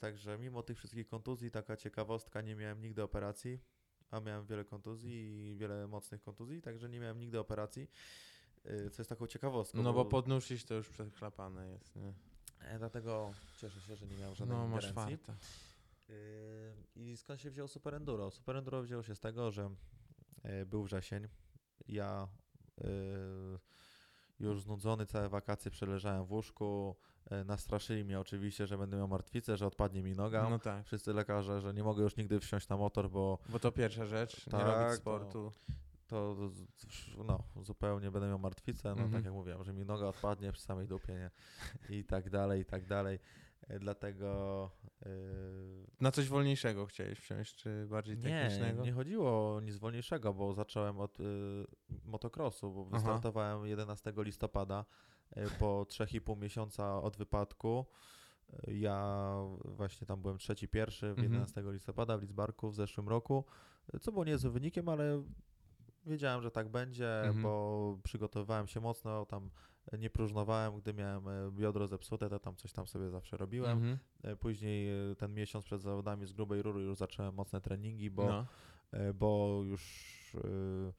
[0.00, 3.60] Także mimo tych wszystkich kontuzji, taka ciekawostka, nie miałem nigdy operacji,
[4.10, 7.90] a miałem wiele kontuzji i wiele mocnych kontuzji, także nie miałem nigdy operacji,
[8.64, 9.82] co jest taką ciekawostką.
[9.82, 12.12] No bo podnosić to już przechlapane jest, nie?
[12.60, 15.18] E, Dlatego cieszę się, że nie miałem żadnej No masz ingerencji.
[16.08, 16.14] Yy,
[16.96, 18.30] I skąd się wziął Super Enduro?
[18.30, 19.70] Super Enduro wziął się z tego, że
[20.44, 21.28] yy, był wrzesień.
[21.88, 22.28] Ja
[22.80, 23.58] yy,
[24.40, 26.96] już znudzony całe wakacje przeleżałem w łóżku.
[27.30, 30.50] Yy, nastraszyli mnie oczywiście, że będę miał martwicę, że odpadnie mi noga.
[30.50, 33.72] No tak, Wszyscy lekarze, że nie mogę już nigdy wsiąść na motor, bo bo to
[33.72, 35.52] pierwsza rzecz, nie Tak, robić to- sportu.
[35.68, 35.72] to
[36.48, 39.10] z- no, zupełnie będę miał martwicę, no Mhm.
[39.12, 41.30] tak jak mówiłem, że mi noga odpadnie przy samej dupie, nie?
[41.96, 43.18] I tak dalej, i tak dalej.
[43.68, 44.70] E, Dlatego
[45.06, 45.10] yy,
[46.00, 48.82] Na coś wolniejszego chciałeś wsiąść, czy bardziej nie, technicznego?
[48.82, 51.24] nie chodziło o nic wolniejszego, bo zacząłem od y,
[52.04, 52.90] motocrossu, bo Aha.
[52.96, 54.84] wystartowałem 11 listopada
[55.36, 57.86] y, po 3,5 miesiąca od wypadku.
[58.66, 59.34] Ja
[59.64, 61.24] właśnie tam byłem trzeci, pierwszy w Mhm.
[61.32, 63.44] 11 listopada w Lidzbarku w zeszłym roku,
[64.00, 65.22] co było niezłym wynikiem, ale
[66.06, 67.42] wiedziałem, że tak będzie, Mhm.
[67.42, 69.50] bo przygotowywałem się mocno, tam
[69.98, 73.70] nie próżnowałem, gdy miałem y, biodro zepsute, to tam coś tam sobie zawsze robiłem.
[73.78, 73.98] Mhm.
[74.22, 78.24] E, Później e, ten miesiąc przed zawodami z grubej rury już zacząłem mocne treningi, bo,
[78.28, 78.46] no.
[78.92, 79.82] e, bo już
[80.34, 80.92] e,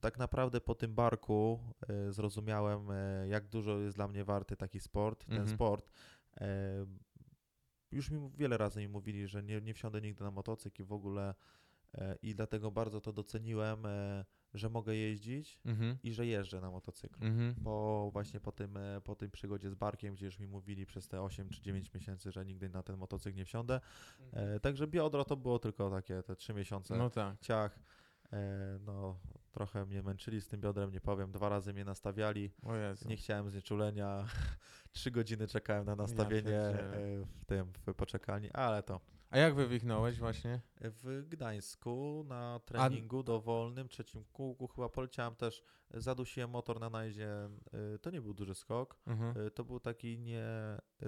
[0.00, 4.80] tak naprawdę po tym barku e, zrozumiałem, e, jak dużo jest dla mnie warty taki
[4.80, 5.24] sport.
[5.24, 5.54] Ten Mhm.
[5.56, 5.90] sport.
[6.36, 6.86] e,
[7.92, 10.92] Już mi wiele razy mi mówili, że nie, nie wsiądę nigdy na motocykl i w
[10.92, 11.34] ogóle e,
[12.22, 14.24] i dlatego bardzo to doceniłem, e,
[14.54, 15.98] że mogę jeździć Mhm.
[16.02, 17.54] i że jeżdżę na motocyklu Mhm.
[17.64, 21.08] po właśnie po tym, e, po tym przygodzie z Barkiem, gdzie już mi mówili przez
[21.08, 23.80] te 8 czy 9 miesięcy, że nigdy na ten motocykl nie wsiądę.
[24.32, 27.40] E, także biodro to było tylko takie te 3 miesiące No tak.
[27.40, 27.78] ciach.
[28.32, 29.18] E, no,
[29.52, 31.32] trochę mnie męczyli z tym biodrem, nie powiem.
[31.32, 32.50] Dwa razy mnie nastawiali.
[33.08, 34.24] Nie chciałem znieczulenia.
[34.92, 39.00] Trzy godziny czekałem na nastawienie e, w tym, w poczekalni, ale to.
[39.36, 40.60] A jak wywichnąłeś właśnie?
[40.80, 45.62] W Gdańsku na treningu dowolnym, trzecim kółku chyba poleciałem też,
[45.94, 47.28] zadusiłem motor na najdzie.
[47.94, 48.96] e, To nie był duży skok.
[49.06, 49.46] Mhm.
[49.46, 50.44] Y, To był taki nie,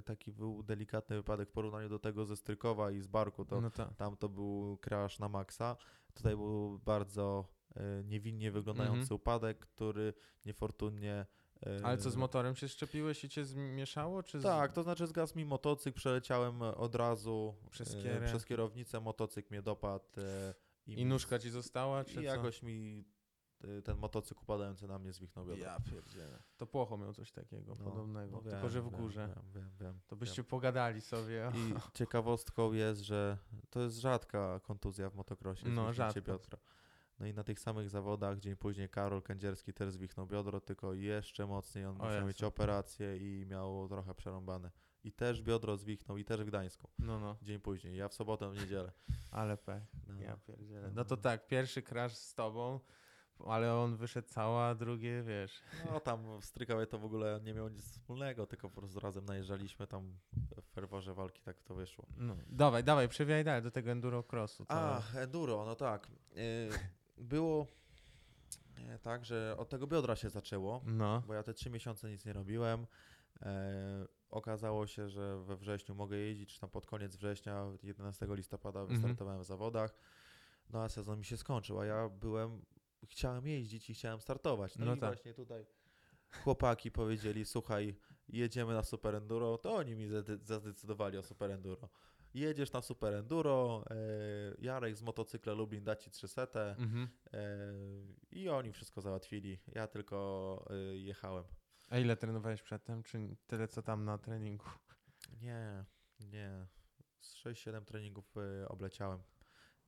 [0.05, 3.70] taki był delikatny wypadek w porównaniu do tego ze Strykowa i z Barku, to No
[3.70, 3.95] tak.
[3.97, 5.76] tam to był crash na maksa.
[6.14, 9.16] Tutaj był bardzo y, niewinnie wyglądający Mhm.
[9.16, 10.14] upadek, który
[10.47, 11.26] niefortunnie...
[11.84, 14.42] Ale co, z motorem się szczepiłeś i cię zmieszało, czy z...
[14.42, 18.26] Tak, to znaczy zgasł mi motocykl, przeleciałem od razu Przez y, kierę.
[18.26, 20.04] przez kierownicę, motocykl mnie dopadł.
[20.18, 20.54] y,
[20.86, 22.20] I mi- nóżka ci została, czy I co?
[22.22, 23.04] jakoś mi
[23.64, 25.64] y, ten motocykl upadający na mnie zwichnął biodro.
[25.64, 26.42] Ja pierdzielę.
[26.56, 29.26] To Płocho miał coś takiego No, podobnego, no tylko wiem, że w wiem, górze.
[29.36, 30.20] Wiem, wiem, wiem, To wiem.
[30.20, 31.52] byście pogadali sobie.
[31.54, 33.38] I ciekawostką jest, że
[33.70, 36.20] to jest rzadka kontuzja w motocrossie, No, rzadko.
[36.20, 36.59] biodra.
[37.21, 41.47] No i na tych samych zawodach dzień później Karol Kędzierski też zwichnął biodro, tylko jeszcze
[41.47, 44.71] mocniej on musiał mieć operację i miał trochę przerąbane.
[45.05, 46.89] I też biodro zwichnął i też w Gdańsku.
[46.99, 48.93] No, no, Dzień później, ja w sobotę, w niedzielę.
[49.31, 49.83] ale pech.
[50.07, 50.23] No.
[50.23, 50.89] Ja pierdzielę.
[50.89, 50.95] No.
[50.95, 52.81] No to tak, pierwszy crash z tobą,
[53.47, 55.62] ale on wyszedł cała, drugie, wiesz.
[55.87, 59.25] No tam w Strykowie to w ogóle nie miało nic wspólnego, tylko po prostu razem
[59.25, 60.19] najeżdżaliśmy tam
[60.62, 62.07] w ferworze walki, tak to wyszło.
[62.16, 62.37] No.
[62.47, 64.64] Dawaj, dawaj, przewijaj dalej do tego enduro crossu.
[64.64, 66.11] co- A, enduro, no tak.
[66.35, 66.69] Yy,
[67.21, 67.66] było
[68.89, 70.83] e, tak, że od tego biodra się zaczęło.
[70.87, 72.87] No, bo ja te trzy miesiące nic nie robiłem.
[73.43, 78.81] E, okazało się, że we wrześniu mogę jeździć, czy tam pod koniec września, 11 listopada
[78.81, 79.01] Mhm.
[79.01, 79.95] wystartowałem w zawodach.
[80.71, 82.62] No a sezon mi się skończył, a ja byłem,
[83.05, 84.79] chciałem jeździć i chciałem startować.
[84.79, 85.11] No, No i tak.
[85.11, 85.66] właśnie tutaj
[86.45, 87.97] chłopaki powiedzieli, słuchaj,
[88.29, 91.89] jedziemy na Super Enduro, to oni mi zade- zadecydowali o Super Enduro.
[92.35, 93.95] Jedziesz na Super Enduro, e,
[94.59, 96.43] Jarek z motocykla Lublin da ci 300
[96.79, 97.09] mhm.
[97.33, 97.39] e,
[98.31, 99.59] i oni wszystko załatwili.
[99.74, 101.45] Ja tylko e, jechałem.
[101.89, 104.66] A ile trenowałeś przedtem, czy tyle co tam na treningu?
[105.41, 105.85] Nie,
[106.20, 106.66] nie.
[107.20, 108.35] Z 6-7 treningów
[108.68, 109.22] obleciałem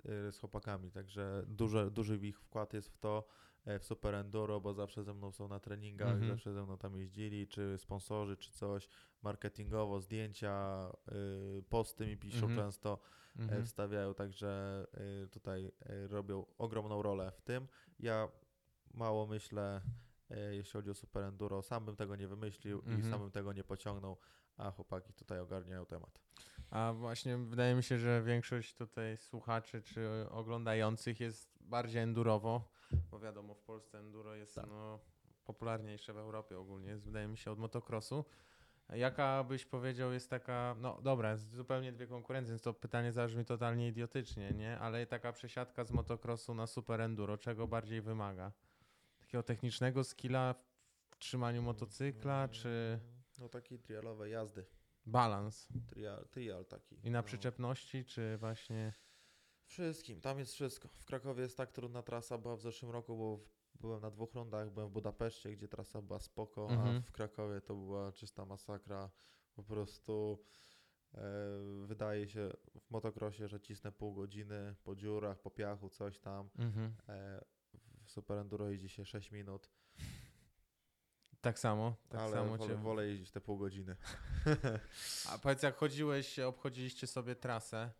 [0.04, 3.28] z chłopakami, także duży, duży ich wkład jest w to,
[3.66, 6.30] w Super Enduro, bo zawsze ze mną są na treningach, Mhm.
[6.30, 8.88] zawsze ze mną tam jeździli, czy sponsorzy, czy coś,
[9.22, 10.86] marketingowo, zdjęcia,
[11.58, 12.56] y, posty mi piszą Mhm.
[12.56, 12.98] często,
[13.38, 13.64] e, Mhm.
[13.64, 14.86] wstawiają, także
[15.24, 17.68] y, tutaj y, robią ogromną rolę w tym.
[17.98, 18.28] Ja
[18.94, 19.80] mało myślę,
[20.30, 23.52] e, jeśli chodzi o Super Enduro, sam bym tego nie wymyślił i sam bym tego
[23.52, 24.16] nie pociągnął,
[24.56, 26.20] a chłopaki tutaj ogarniają temat.
[26.70, 32.68] A właśnie wydaje mi się, że większość tutaj słuchaczy czy oglądających jest bardziej endurowo,
[33.10, 34.66] bo wiadomo, w Polsce enduro jest Tak.
[34.68, 34.98] no,
[35.44, 38.24] popularniejsze w Europie ogólnie, jest, wydaje mi się, od motocrossu.
[38.94, 43.44] Jaka byś powiedział jest taka, no dobra, jest zupełnie dwie konkurencje, więc to pytanie zabrzmi
[43.44, 44.78] totalnie idiotycznie, nie?
[44.78, 48.52] Ale taka przesiadka z motocrossu na super enduro, czego bardziej wymaga?
[49.18, 50.54] Takiego technicznego skilla
[51.10, 52.98] w trzymaniu motocykla, czy
[53.38, 54.66] No takiej trialowej jazdy.
[55.06, 55.68] balans?
[55.86, 56.96] Trial, trial taki.
[57.02, 57.22] I na no.
[57.22, 58.92] przyczepności, czy właśnie...
[59.70, 60.88] Wszystkim, tam jest wszystko.
[60.88, 63.40] W Krakowie jest tak trudna trasa, była w zeszłym roku, bo
[63.80, 66.96] byłem na dwóch rundach, byłem w Budapeszcie, gdzie trasa była spoko, Mhm.
[66.96, 69.10] a w Krakowie to była czysta masakra.
[69.54, 70.38] Po prostu
[71.14, 71.20] E,
[71.86, 72.50] wydaje się
[72.80, 76.50] w motocrossie, że cisnę pół godziny po dziurach, po piachu, coś tam.
[76.58, 76.94] Mhm.
[77.08, 77.44] E,
[78.04, 79.70] w Super Enduro jeździ się 6 minut,
[81.40, 82.76] Tak samo, tak ale samo wolę, cię...
[82.76, 83.96] wolę jeździć te pół godziny.
[85.30, 87.90] A powiedz, jak chodziłeś, obchodziliście sobie trasę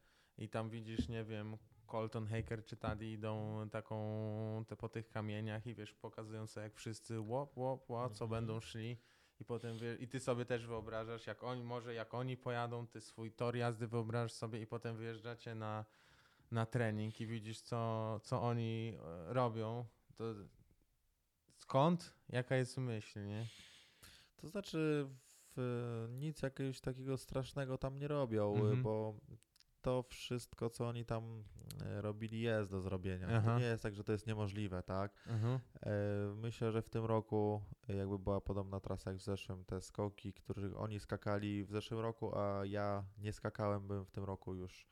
[0.41, 5.66] i tam widzisz, nie wiem, Colton Haker czy Taddy idą taką, te po tych kamieniach
[5.66, 8.30] i wiesz, pokazują sobie jak wszyscy łop, łop, łop, co Mhm.
[8.30, 8.97] będą szli
[9.41, 13.01] i potem wiesz, i ty sobie też wyobrażasz, jak oni, może jak oni pojadą, ty
[13.01, 15.84] swój tor jazdy wyobrażasz sobie i potem wyjeżdżacie na,
[16.51, 18.95] na trening i widzisz, co, co oni
[19.28, 19.84] e, robią,
[20.16, 20.24] to
[21.57, 22.14] skąd?
[22.28, 23.47] Jaka jest myśl, nie?
[24.36, 25.07] To znaczy,
[25.57, 28.82] w, nic jakiegoś takiego strasznego tam nie robią, Mhm.
[28.82, 29.14] bo
[29.83, 31.45] to wszystko, co oni tam
[31.85, 33.26] e, robili, jest do zrobienia.
[33.31, 33.53] Aha.
[33.55, 35.12] To nie jest tak, że to jest niemożliwe, tak?
[35.26, 35.59] Mhm.
[35.83, 35.91] E,
[36.35, 40.33] Myślę, że w tym roku e, jakby była podobna trasa jak w zeszłym, te skoki,
[40.33, 44.87] których oni skakali w zeszłym roku, a ja nie skakałem, bym w tym roku już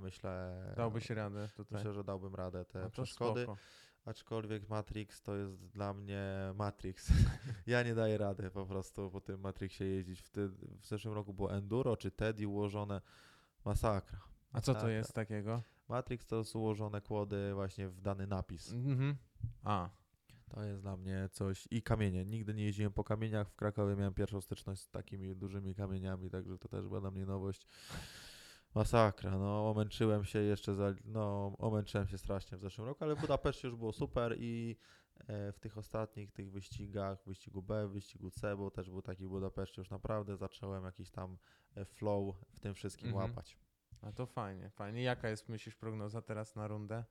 [0.00, 1.78] myślę, Dałbyś radę tutaj.
[1.78, 3.58] myślę, że dałbym radę te No przeszkody, spoko.
[4.04, 6.22] aczkolwiek Matrix to jest dla mnie
[6.54, 7.08] Matrix.
[7.66, 10.20] ja nie daję rady po prostu po tym Matrixie jeździć.
[10.20, 13.00] W, ty, w zeszłym roku było Enduro czy Teddy ułożone,
[13.64, 14.20] masakra.
[14.52, 15.62] A co to jest takiego?
[15.88, 18.72] Matrix to są ułożone kłody właśnie w dany napis.
[18.72, 19.16] Mhm.
[19.62, 19.90] A,
[20.48, 21.68] To jest dla mnie coś.
[21.70, 22.24] I kamienie.
[22.24, 23.48] Nigdy nie jeździłem po kamieniach.
[23.50, 27.26] W Krakowie miałem pierwszą styczność z takimi dużymi kamieniami, także to też była dla mnie
[27.26, 27.66] nowość.
[28.74, 33.20] Masakra, no omęczyłem się jeszcze za, no omęczyłem się strasznie w zeszłym roku, ale w
[33.20, 34.76] Budapeszcie już było super i
[35.28, 39.80] w tych ostatnich tych wyścigach, wyścigu B, wyścigu C, bo też był taki w Budapeszcie,
[39.80, 41.36] już naprawdę zacząłem jakiś tam
[41.74, 43.28] e, flow w tym wszystkim Mhm.
[43.30, 43.58] łapać.
[44.02, 45.02] a to fajnie, fajnie.
[45.02, 47.04] Jaka jest, myślisz, prognoza teraz na rundę?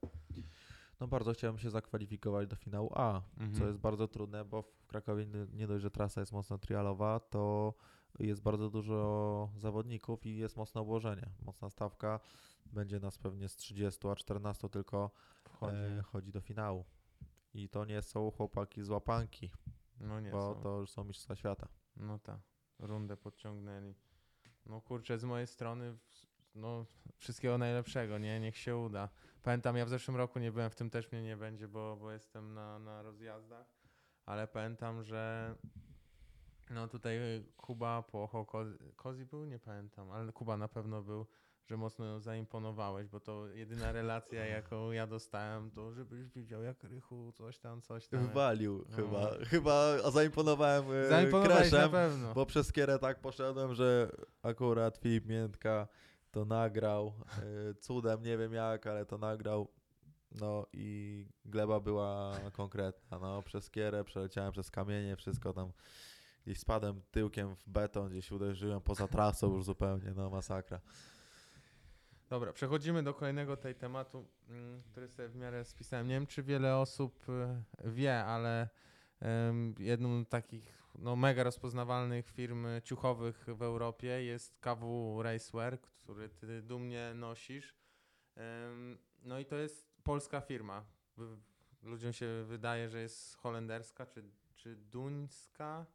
[1.00, 3.68] No bardzo chciałem się zakwalifikować do finału A, co Mhm.
[3.68, 7.74] jest bardzo trudne, bo w Krakowie nie, dość, że trasa jest mocno trialowa, to
[8.20, 11.30] jest bardzo dużo zawodników i jest mocne obłożenie.
[11.42, 12.20] Mocna stawka.
[12.66, 15.12] Będzie nas pewnie z 30, a 14 tylko
[15.62, 16.86] e, chodzi do finału.
[17.54, 19.52] I to nie są chłopaki z łapanki,
[20.00, 20.62] no nie bo są.
[20.62, 21.68] to już są mistrzostwa świata.
[21.96, 22.40] No tak,
[22.80, 23.96] rundę podciągnęli.
[24.66, 25.98] No kurczę, z mojej strony,
[26.56, 26.86] no
[27.18, 28.40] wszystkiego najlepszego, nie?
[28.40, 29.10] Niech się uda.
[29.44, 32.12] Pamiętam, ja w zeszłym roku nie byłem, w tym też mnie nie będzie, bo, bo
[32.12, 33.68] jestem na, na rozjazdach,
[34.26, 35.56] ale pamiętam, że
[36.70, 37.18] no tutaj
[37.58, 39.46] Kuba Płocho, Kozi, Kozi był?
[39.46, 41.28] Nie pamiętam, ale Kuba na pewno był,
[41.66, 47.32] że mocno zaimponowałeś, bo to jedyna relacja, jaką ja dostałem, to żebyś widział jak Rychu
[47.32, 48.28] coś tam, coś tam.
[48.28, 48.96] Walił No.
[48.96, 49.32] chyba.
[49.46, 51.10] Chyba zaimponowałem e,
[51.90, 52.34] pewno.
[52.34, 54.12] Bo przez kierę tak poszedłem, że
[54.44, 55.88] akurat Filip Miętka
[56.32, 57.14] to nagrał.
[57.70, 59.68] e, Cudem, nie wiem jak, ale to nagrał.
[60.42, 63.20] No i gleba była konkretna.
[63.20, 65.72] No, przez kierę przeleciałem przez kamienie, wszystko tam.
[66.46, 70.80] Gdzieś spadłem tyłkiem w beton, gdzieś uderzyłem poza trasą już zupełnie, no masakra.
[72.34, 76.08] Dobra, przechodzimy do kolejnego tej tematu, mm, który sobie w miarę spisałem.
[76.08, 78.70] Nie wiem, czy wiele osób e, wie, ale
[79.80, 86.62] jedną z takich no, mega rozpoznawalnych firm ciuchowych w Europie jest KW Racewear, który ty
[86.62, 87.76] dumnie nosisz.
[89.24, 90.86] No i to jest polska firma.
[91.84, 94.24] Ludziom się wydaje, że jest holenderska czy,
[94.56, 95.86] czy duńska,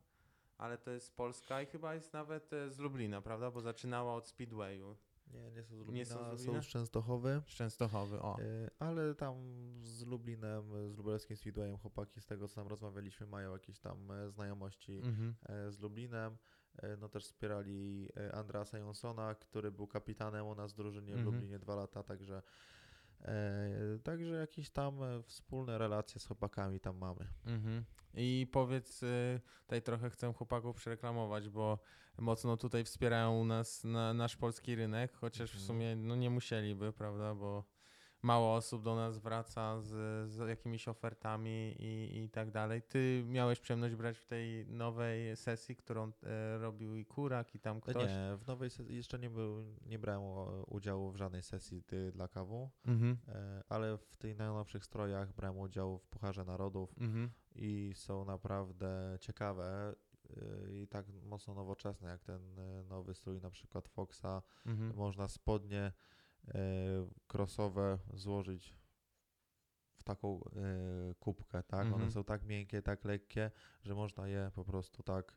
[0.58, 3.50] ale to jest polska i chyba jest nawet e, z Lublina, prawda?
[3.50, 4.96] Bo zaczynała od Speedwayu.
[5.32, 6.62] Nie, nie są z Nie Lublina, są z są, Lublina?
[6.62, 7.42] z Częstochowy.
[7.46, 8.38] Z Częstochowy, o.
[8.40, 9.34] E, Ale tam
[9.82, 10.62] z Lublinem,
[10.92, 15.34] z lubelskim Speedwayem chłopaki z tego co tam rozmawialiśmy mają jakieś tam e, znajomości Mhm.
[15.48, 16.36] e, z Lublinem.
[16.98, 21.34] No też wspierali Andrasa Jonsona, który był kapitanem u nas w drużynie w Mhm.
[21.34, 22.42] Lublinie dwa lata, także
[23.22, 27.28] e, także jakieś tam wspólne relacje z chłopakami tam mamy.
[27.46, 27.84] Mhm.
[28.14, 29.00] I powiedz,
[29.62, 31.78] tutaj trochę chcę chłopaków przereklamować, bo
[32.18, 35.66] mocno tutaj wspierają u nas na, nasz polski rynek, chociaż w Mhm.
[35.66, 37.64] sumie no, nie musieliby, prawda, bo
[38.22, 39.88] mało osób do nas wraca z,
[40.30, 42.82] z jakimiś ofertami i, i tak dalej.
[42.82, 47.76] Ty miałeś przyjemność brać w tej nowej sesji, którą e, robił i Kurak i tam
[47.76, 48.08] E, ktoś?
[48.10, 50.22] Nie, w nowej sesji jeszcze nie, był, nie brałem
[50.66, 53.18] udziału w żadnej sesji ty, dla kawu, Mhm.
[53.28, 56.94] e, ale w tych najnowszych strojach brałem udział w Pucharze Narodów.
[57.00, 57.30] Mhm.
[57.54, 59.94] i są naprawdę ciekawe
[60.72, 64.42] i tak mocno nowoczesne, jak ten yy, nowy strój na przykład Foxa.
[64.66, 64.96] Mhm.
[64.96, 65.92] Można spodnie
[66.44, 66.52] yy,
[67.26, 68.78] crossowe złożyć
[69.94, 70.40] w taką
[71.18, 71.86] kubkę, tak?
[71.86, 72.02] Mhm.
[72.02, 73.50] One są tak miękkie, tak lekkie,
[73.82, 75.36] że można je po prostu tak,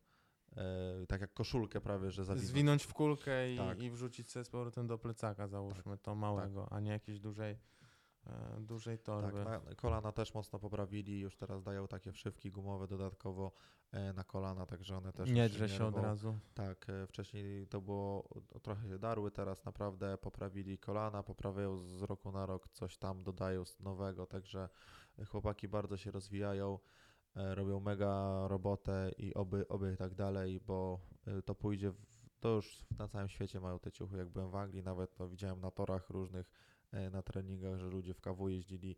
[1.08, 2.50] tak jak koszulkę prawie, że zawinąć.
[2.50, 3.80] Zwinąć w kulkę i, Tak.
[3.80, 7.58] i wrzucić sobie z powrotem do plecaka, załóżmy to małego, a nie jakiejś dużej,
[8.60, 9.44] dużej torby.
[9.46, 13.52] Tak, na, kolana też mocno poprawili, już teraz dają takie wszywki gumowe dodatkowo
[13.92, 16.40] e, na kolana, także one też nie drze się od razu.
[16.54, 18.30] Tak, e, wcześniej to było,
[18.62, 23.64] trochę się darły, teraz naprawdę poprawili kolana, poprawiają z roku na rok, coś tam dodają
[23.80, 24.70] nowego, także
[25.28, 26.80] chłopaki bardzo się rozwijają,
[27.36, 32.50] e, robią mega robotę i oby, oby tak dalej, bo e, to pójdzie, w, to
[32.50, 35.72] już na całym świecie mają te ciuchy, jak byłem w Anglii, nawet to widziałem na
[35.72, 36.71] torach różnych, e,
[37.12, 38.96] na treningach, że ludzie w KW jeździli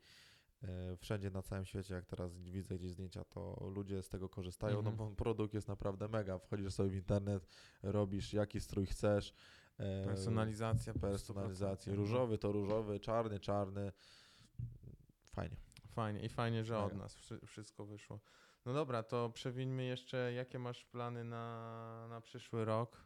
[0.64, 4.78] e, wszędzie na całym świecie, jak teraz widzę gdzieś zdjęcia, to ludzie z tego korzystają,
[4.78, 4.98] Mhm.
[4.98, 7.48] no bo produkt jest naprawdę mega, wchodzisz sobie w internet,
[7.84, 9.34] robisz jaki strój chcesz,
[9.78, 10.94] e, Personalizacja.
[10.94, 11.96] po personalizację, 100%.
[11.96, 13.92] różowy to różowy, czarny, czarny,
[15.32, 15.58] fajnie.
[15.90, 17.04] Fajnie i fajnie, że od Mega.
[17.04, 18.20] nas wszy- wszystko wyszło.
[18.66, 23.04] No dobra, to przewińmy jeszcze, jakie masz plany na, na przyszły rok?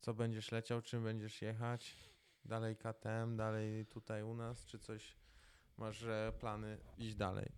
[0.00, 1.96] Co będziesz leciał, czym będziesz jechać?
[2.44, 5.16] Dalej KTM, dalej tutaj u nas, czy coś
[5.76, 6.04] masz
[6.40, 7.52] plany iść dalej?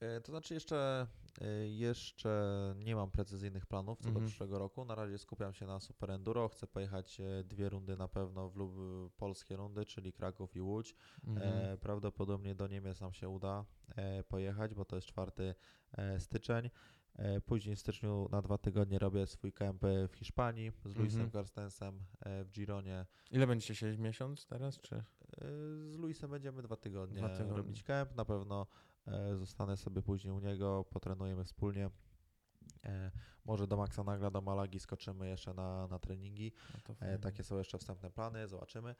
[0.00, 1.06] E, To znaczy jeszcze,
[1.40, 4.26] e, jeszcze nie mam precyzyjnych planów co do Mhm.
[4.26, 4.84] przyszłego roku.
[4.84, 6.48] Na razie skupiam się na Super Enduro.
[6.48, 8.72] Chcę pojechać e, dwie rundy na pewno w lub
[9.16, 10.94] polskie rundy, czyli Kraków i Łódź.
[11.26, 11.78] Mhm.
[11.78, 13.64] Prawdopodobnie do Niemiec nam się uda
[14.28, 15.54] pojechać, bo to jest 4
[15.92, 16.70] e, styczeń.
[17.18, 21.30] E, później w styczniu na dwa tygodnie robię swój e, w Hiszpanii z Luisem Mhm.
[21.30, 23.06] Carstensem e, w Gironie.
[23.30, 23.98] Ile będziecie siedzieć?
[24.00, 24.96] Miesiąc teraz, czy?
[24.96, 25.04] E,
[25.90, 27.56] Z Luisem będziemy dwa tygodnie, Dwa tygodnie.
[27.56, 28.14] robić camp.
[28.16, 28.66] Na pewno
[29.38, 31.90] zostanę sobie później u niego, potrenujemy wspólnie.
[32.84, 33.10] E,
[33.44, 36.52] może do Maxa Nagla, do Malagi skoczymy jeszcze na, na treningi.
[36.88, 38.90] No E, takie są jeszcze wstępne plany, zobaczymy.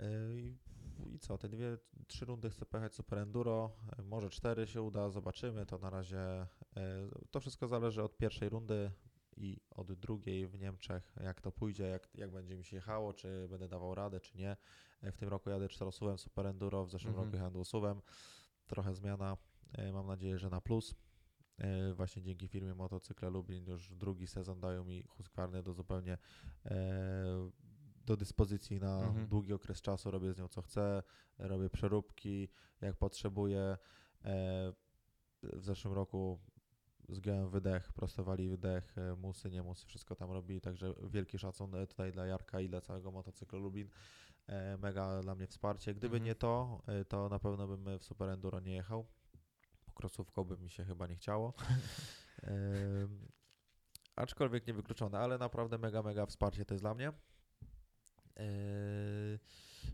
[0.00, 0.06] E,
[0.98, 5.10] i, co, te dwie, trzy rundy chcę pojechać Super Enduro, e, może cztery się uda,
[5.10, 5.66] zobaczymy.
[5.66, 6.46] To na razie, e,
[7.30, 8.90] to wszystko zależy od pierwszej rundy
[9.36, 13.48] i od drugiej w Niemczech, jak to pójdzie, jak, jak będzie mi się jechało, czy
[13.48, 14.56] będę dawał radę, czy nie.
[15.02, 17.24] E, W tym roku jadę czterosuwem Super Enduro, w zeszłym Mhm.
[17.26, 18.02] roku jechałem dwusuwem.
[18.66, 19.36] Trochę zmiana,
[19.92, 20.94] mam nadzieję, że na plus.
[21.94, 26.18] Właśnie dzięki firmie Motocykle Lublin już drugi sezon dają mi Husqvarnę do zupełnie
[28.04, 29.26] do dyspozycji na Mhm.
[29.28, 30.10] długi okres czasu.
[30.10, 31.02] Robię z nią co chcę,
[31.38, 32.48] robię przeróbki
[32.80, 33.76] jak potrzebuję.
[34.24, 34.72] E,
[35.42, 36.40] W zeszłym roku
[37.08, 41.86] zgiąłem wydech, prostowali wydech, e, musy, nie musy, wszystko tam robili, także wielki szacun e,
[41.86, 43.88] tutaj dla Jarka i dla całego Motocyklu Lublin.
[44.46, 45.94] E, Mega dla mnie wsparcie.
[45.94, 46.24] Gdyby Mhm.
[46.24, 49.06] nie to, to na pewno bym w Super Enduro nie jechał.
[49.86, 51.54] Po krosówką by mi się chyba nie chciało.
[54.16, 57.12] Aczkolwiek niewykluczone, ale naprawdę mega, mega wsparcie to jest dla mnie.
[58.36, 59.38] Yy,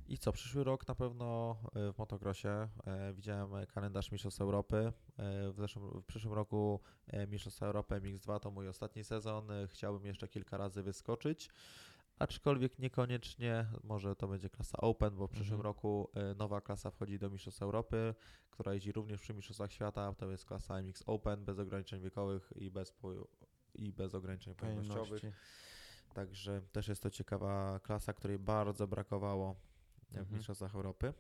[0.09, 2.69] I co, przyszły rok na pewno e, w motocrossie e,
[3.15, 4.93] widziałem kalendarz Mistrzostw Europy.
[5.53, 6.81] W, zeszłym, w przyszłym roku
[7.29, 9.49] Mistrzostwa Europy MX2 to mój ostatni sezon.
[9.69, 11.51] Chciałbym jeszcze kilka razy wyskoczyć,
[12.19, 15.65] aczkolwiek niekoniecznie, może to będzie klasa Open, bo w przyszłym Mhm.
[15.65, 18.15] roku nowa klasa wchodzi do Mistrzostw Europy,
[18.51, 20.15] która jeździ również przy Mistrzostwach Świata.
[20.15, 23.27] To jest klasa MX Open bez ograniczeń wiekowych i bez, po-
[23.75, 25.23] i bez ograniczeń pojemnościowych.
[26.15, 30.35] Także też jest to ciekawa klasa, której bardzo brakowało w Mhm.
[30.35, 31.15] Mistrzostwach Europy.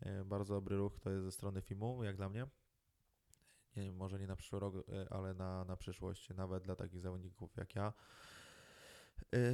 [0.00, 2.46] E, Bardzo dobry ruch to jest ze strony FIMU, jak dla mnie.
[3.76, 7.00] Nie, wiem, może nie na przyszły rok, e, ale na, na przyszłość, nawet dla takich
[7.00, 7.92] zawodników jak ja.
[9.34, 9.52] E,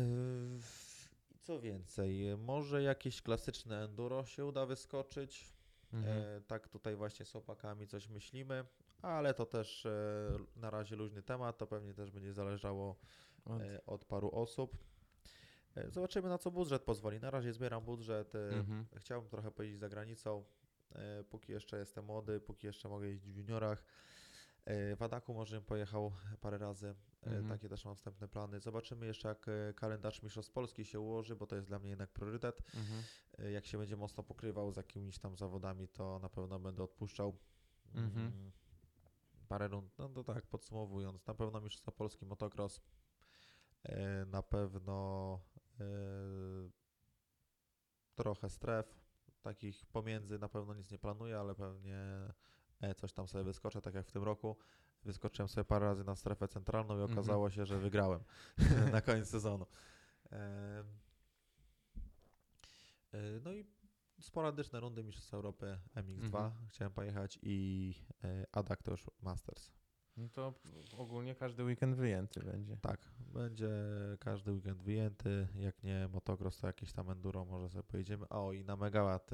[1.42, 5.54] Co więcej, może jakieś klasyczne enduro się uda wyskoczyć.
[5.92, 6.42] Mhm.
[6.44, 8.64] Tak tutaj właśnie z chłopakami coś myślimy,
[9.02, 9.86] ale to też
[10.56, 12.96] na razie luźny temat, to pewnie też będzie zależało
[13.48, 14.76] Od- e, od paru osób.
[15.76, 17.20] E, Zobaczymy na co budżet pozwoli.
[17.20, 18.34] Na razie zbieram budżet.
[18.34, 18.86] e, Mhm.
[18.96, 20.44] Chciałbym trochę pojeździć za granicą,
[21.30, 23.84] póki jeszcze jestem młody, póki jeszcze mogę jeździć w juniorach.
[24.96, 26.94] W Adaku może bym pojechał parę razy.
[27.22, 27.48] Mhm.
[27.48, 28.60] Takie też mam wstępne plany.
[28.60, 29.46] Zobaczymy jeszcze jak
[29.76, 32.62] kalendarz Mistrzostw Polski się ułoży, bo to jest dla mnie jednak priorytet.
[32.74, 33.02] Mhm.
[33.52, 37.38] Jak się będzie mocno pokrywał z jakimiś tam zawodami, to na pewno będę odpuszczał.
[37.94, 38.26] Mhm.
[38.26, 38.52] Mm,
[39.48, 42.80] Parę rund, no to tak, podsumowując, na pewno Mistrzostwa Polski motocross,
[44.26, 45.40] na pewno
[45.80, 45.84] e,
[48.14, 48.86] trochę stref,
[49.42, 51.96] takich pomiędzy na pewno nic nie planuję, ale pewnie
[52.80, 54.56] e, coś tam sobie wyskoczę, tak jak w tym roku.
[55.04, 57.18] Wyskoczyłem sobie parę razy na strefę centralną i Mhm.
[57.18, 58.20] okazało się, że wygrałem
[58.92, 59.66] na koniec sezonu.
[60.32, 60.84] E,
[63.12, 63.64] e, No i
[64.20, 66.52] sporadyczne rundy Mistrzostw Europy MX2 Mhm.
[66.68, 69.77] chciałem pojechać i e, to już Masters.
[70.18, 70.54] No to
[70.96, 72.76] ogólnie każdy weekend wyjęty będzie.
[72.76, 73.68] Tak, będzie
[74.20, 78.28] każdy weekend wyjęty, jak nie motocross, to jakieś tam enduro może sobie pojedziemy.
[78.28, 79.30] O i na Megawatt,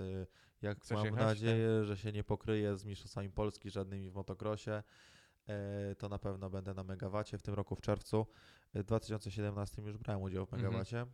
[0.62, 1.20] jak Chcesz mam jechać?
[1.20, 4.70] nadzieję, że się nie pokryje z mistrzostwami Polski żadnymi w motocrossie,
[5.46, 8.26] e, to na pewno będę na Megawacie w tym roku w czerwcu.
[8.74, 10.62] E, W 2017 już brałem udział w Mhm.
[10.62, 11.06] Megawacie.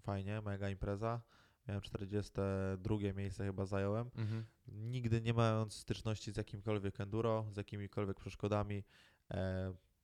[0.00, 1.20] Fajnie, mega impreza.
[1.68, 4.10] miałem 42 miejsce chyba zająłem.
[4.16, 4.44] Mhm.
[4.68, 8.84] Nigdy nie mając styczności z jakimkolwiek enduro, z jakimikolwiek przeszkodami,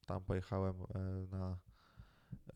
[0.07, 0.99] tam pojechałem e,
[1.37, 1.59] na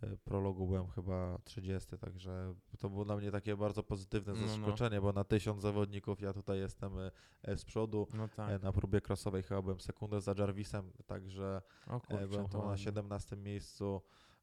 [0.03, 4.47] e, prologu byłem chyba 30, także to było dla mnie takie bardzo pozytywne No, no.
[4.49, 7.11] zaskoczenie, bo na tysiąc zawodników ja tutaj jestem e,
[7.43, 8.09] e, z przodu.
[8.15, 8.63] No E, tak.
[8.63, 12.85] Na próbie crossowej chyba byłem sekundę za Jarvisem, także e, kurczę, byłem to na ładnie.
[12.85, 14.03] 17 miejscu,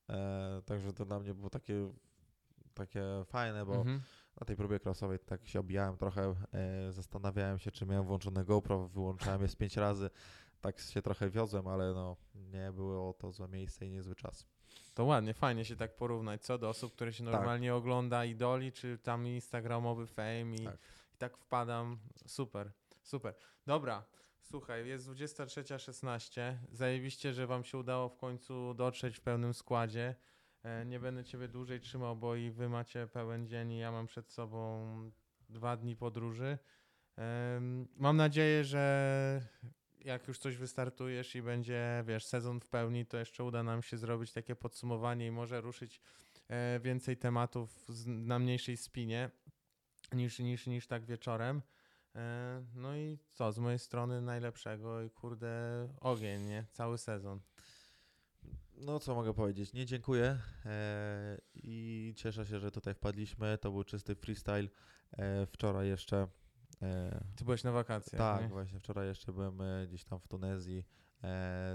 [0.10, 1.92] e, także to dla mnie było takie,
[2.74, 4.02] takie fajne, bo Mhm.
[4.40, 8.88] na tej próbie crossowej tak się obijałem trochę, e, zastanawiałem się, czy miałem włączone GoPro,
[8.88, 10.10] wyłączałem je z pięć razy,
[10.62, 14.48] tak się trochę wiozłem, ale no nie było to złe miejsce i niezły czas.
[14.94, 17.34] To ładnie, fajnie się tak porównać, co do osób, które się Tak.
[17.34, 20.78] normalnie ogląda, idoli, czy tam instagramowy fame i Tak.
[21.14, 22.00] i tak wpadam.
[22.28, 22.72] Super,
[23.04, 23.36] super.
[23.66, 24.04] Dobra,
[24.42, 26.58] słuchaj, jest 23.16.
[26.72, 30.16] Zajebiście, że wam się udało w końcu dotrzeć w pełnym składzie.
[30.64, 34.08] E, Nie będę ciebie dłużej trzymał, bo i wy macie pełen dzień i ja mam
[34.08, 34.88] przed sobą
[35.50, 36.58] dwa dni podróży.
[37.98, 39.42] Mam nadzieję, że
[40.06, 43.98] jak już coś wystartujesz i będzie, wiesz, sezon w pełni, to jeszcze uda nam się
[43.98, 46.02] zrobić takie podsumowanie i może ruszyć
[46.48, 49.30] e, więcej tematów na mniejszej spinie
[50.14, 51.62] niż, niż, niż tak wieczorem.
[52.16, 56.66] E, No i co, z mojej strony najlepszego i kurde ogień, nie?
[56.72, 57.40] Cały sezon.
[58.74, 63.84] No co mogę powiedzieć, nie dziękuję e, i cieszę się, że tutaj wpadliśmy, to był
[63.84, 64.68] czysty freestyle,
[65.48, 66.28] wczoraj jeszcze...
[66.82, 68.48] E, Ty byłeś na wakacjach, Tak, nie?
[68.48, 70.84] właśnie wczoraj jeszcze byłem e, gdzieś tam w Tunezji e,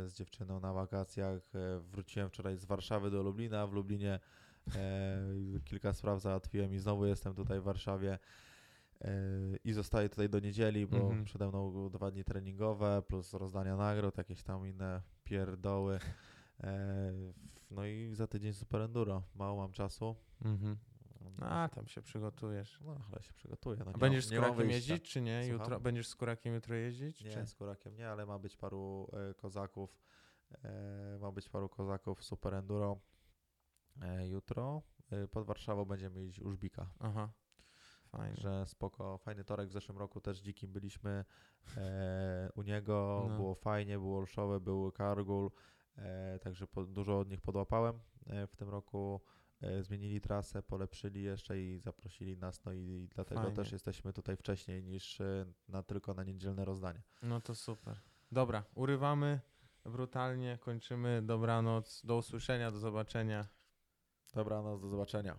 [0.06, 1.42] z dziewczyną na wakacjach.
[1.80, 3.66] Wróciłem wczoraj z Warszawy do Lublina.
[3.66, 4.20] W Lublinie
[5.64, 8.18] kilka spraw załatwiłem i znowu jestem tutaj w Warszawie.
[9.64, 11.24] I zostaję tutaj do niedzieli, bo Mhm.
[11.24, 15.98] przede mną dwa dni treningowe, plus rozdania nagród, jakieś tam inne pierdoły.
[17.70, 19.22] No i za tydzień super enduro.
[19.34, 20.16] Mało mam czasu.
[20.44, 20.76] Mhm.
[21.40, 22.80] A, tam się przygotujesz.
[22.80, 23.78] No, ale się przygotuję.
[23.84, 25.42] No, A będziesz mam- z kurakiem jeździć, czy nie?
[25.44, 25.60] Słucham?
[25.60, 27.24] Jutro, będziesz z kurakiem jutro jeździć?
[27.24, 27.46] Nie, czy?
[27.46, 29.98] z Kurakiem nie, ale ma być paru e, kozaków.
[30.64, 33.00] E, ma być paru kozaków super enduro.
[34.02, 34.82] E, jutro
[35.30, 36.90] pod Warszawą będziemy mieć Użbika.
[36.98, 37.32] Aha,
[38.08, 38.34] fajnie.
[38.34, 41.24] Także spoko, fajny torek w zeszłym roku też dzikim byliśmy
[42.54, 43.36] u niego, No.
[43.36, 45.50] było fajnie, było olszowe, był kargul,
[46.40, 48.00] także po, dużo od nich podłapałem
[48.48, 49.20] w tym roku.
[49.60, 53.56] E, zmienili trasę, polepszyli jeszcze i zaprosili nas, no i, i dlatego Fajnie.
[53.56, 57.02] też jesteśmy tutaj wcześniej niż e, na tylko na niedzielne rozdanie.
[57.22, 58.00] No to super.
[58.32, 59.40] Dobra, urywamy
[59.84, 61.22] brutalnie, kończymy.
[61.22, 63.46] Dobranoc, do usłyszenia, do zobaczenia.
[64.34, 65.38] Dobranoc, do zobaczenia.